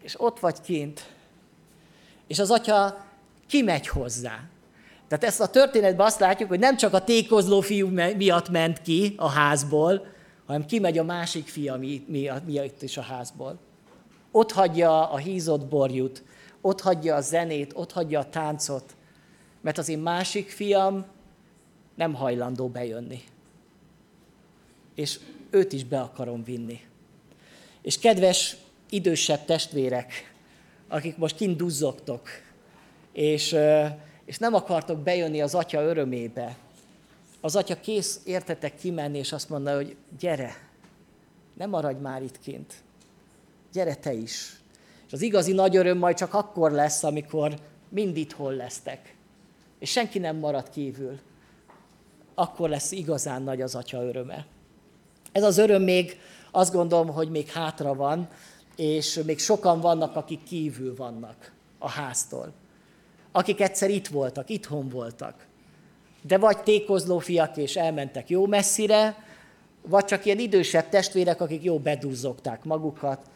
[0.01, 1.14] És ott vagy kint,
[2.28, 3.05] és az atya
[3.47, 4.49] kimegy hozzá.
[5.12, 7.88] Tehát ezt a történetben azt látjuk, hogy nem csak a tékozló fiú
[8.18, 10.05] miatt ment ki a házból,
[10.45, 11.80] hanem kimegy a másik fia
[12.45, 13.59] miatt is a házból.
[14.32, 16.24] Ott hagyja a hízott borjút,
[16.62, 18.95] ott hagyja a zenét, ott hagyja a táncot,
[19.62, 21.05] mert az én másik fiam
[21.95, 23.22] nem hajlandó bejönni.
[24.95, 26.80] És őt is be akarom vinni.
[27.82, 28.57] És kedves
[28.89, 30.34] idősebb testvérek,
[30.88, 32.30] akik most kint duzzogtok,
[33.14, 33.55] és,
[34.32, 36.55] és nem akartok bejönni az atya örömébe,
[37.41, 40.53] az atya kész értetek kimenni, és azt mondja, hogy gyere,
[41.57, 42.73] ne maradj már itt kint,
[43.71, 44.61] gyere te is.
[45.07, 47.59] És az igazi nagy öröm majd csak akkor lesz, amikor
[47.89, 49.15] mind itthon lesztek,
[49.79, 51.19] és senki nem marad kívül.
[52.36, 54.45] Akkor lesz igazán nagy az atya öröme.
[55.32, 56.19] Ez az öröm még
[56.51, 58.29] azt gondolom, hogy még hátra van,
[58.75, 62.53] és még sokan vannak, akik kívül vannak a háztól.
[63.32, 65.45] Akik egyszer itt voltak, itthon voltak.
[66.21, 69.25] De vagy tékozló fiak és elmentek jó messzire,
[69.82, 73.29] vagy csak ilyen idősebb testvérek, akik jó bedúzzogták magukat,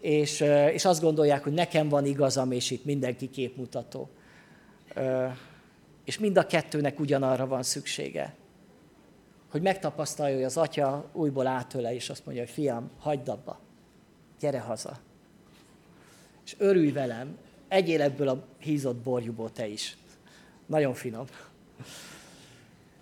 [0.00, 0.40] és,
[0.72, 4.08] és azt gondolják, hogy nekem van igazam, és itt mindenki képmutató.
[6.04, 8.34] És mind a kettőnek ugyanarra van szüksége
[9.52, 13.60] hogy megtapasztalja, hogy az atya újból átöle, és azt mondja, hogy fiam, hagyd abba,
[14.40, 14.98] gyere haza.
[16.44, 17.38] És örülj velem,
[17.72, 19.96] egyél ebből a hízott borjúból te is.
[20.66, 21.26] Nagyon finom.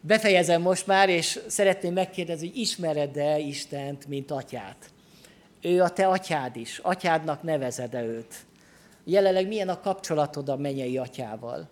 [0.00, 4.90] Befejezem most már, és szeretném megkérdezni, hogy ismered-e Istent, mint atyát?
[5.62, 6.78] Ő a te atyád is.
[6.78, 8.34] Atyádnak nevezed-e őt?
[9.04, 11.68] Jelenleg milyen a kapcsolatod a menyei atyával?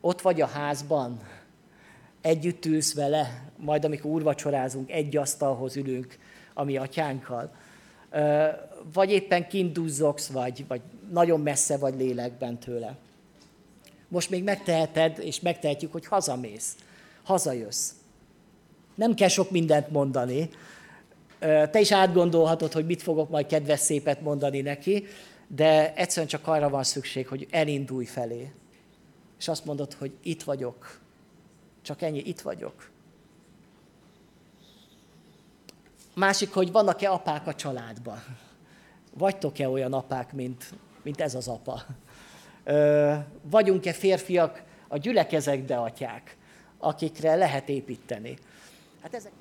[0.00, 1.20] Ott vagy a házban,
[2.20, 6.18] együtt ülsz vele, majd amikor úrvacsorázunk, egy asztalhoz ülünk
[6.54, 7.52] a mi atyánkkal.
[8.92, 10.80] Vagy éppen kint duzzogsz, vagy, vagy
[11.10, 12.96] nagyon messze vagy lélekben tőle.
[14.08, 16.76] Most még megteheted, és megtehetjük, hogy hazamész,
[17.22, 17.90] hazajössz.
[18.94, 20.50] Nem kell sok mindent mondani.
[21.38, 25.06] Te is átgondolhatod, hogy mit fogok majd kedves szépet mondani neki,
[25.46, 28.52] de egyszerűen csak arra van szükség, hogy elindulj felé.
[29.38, 31.00] És azt mondod, hogy itt vagyok.
[31.82, 32.90] Csak ennyi, itt vagyok.
[36.14, 38.22] Másik, hogy vannak-e apák a családban?
[39.14, 41.82] Vagytok-e olyan apák, mint, mint ez az apa?
[43.42, 46.36] Vagyunk-e férfiak a gyülekezekbe atyák,
[46.78, 48.36] akikre lehet építeni?
[49.02, 49.32] Hát ezek...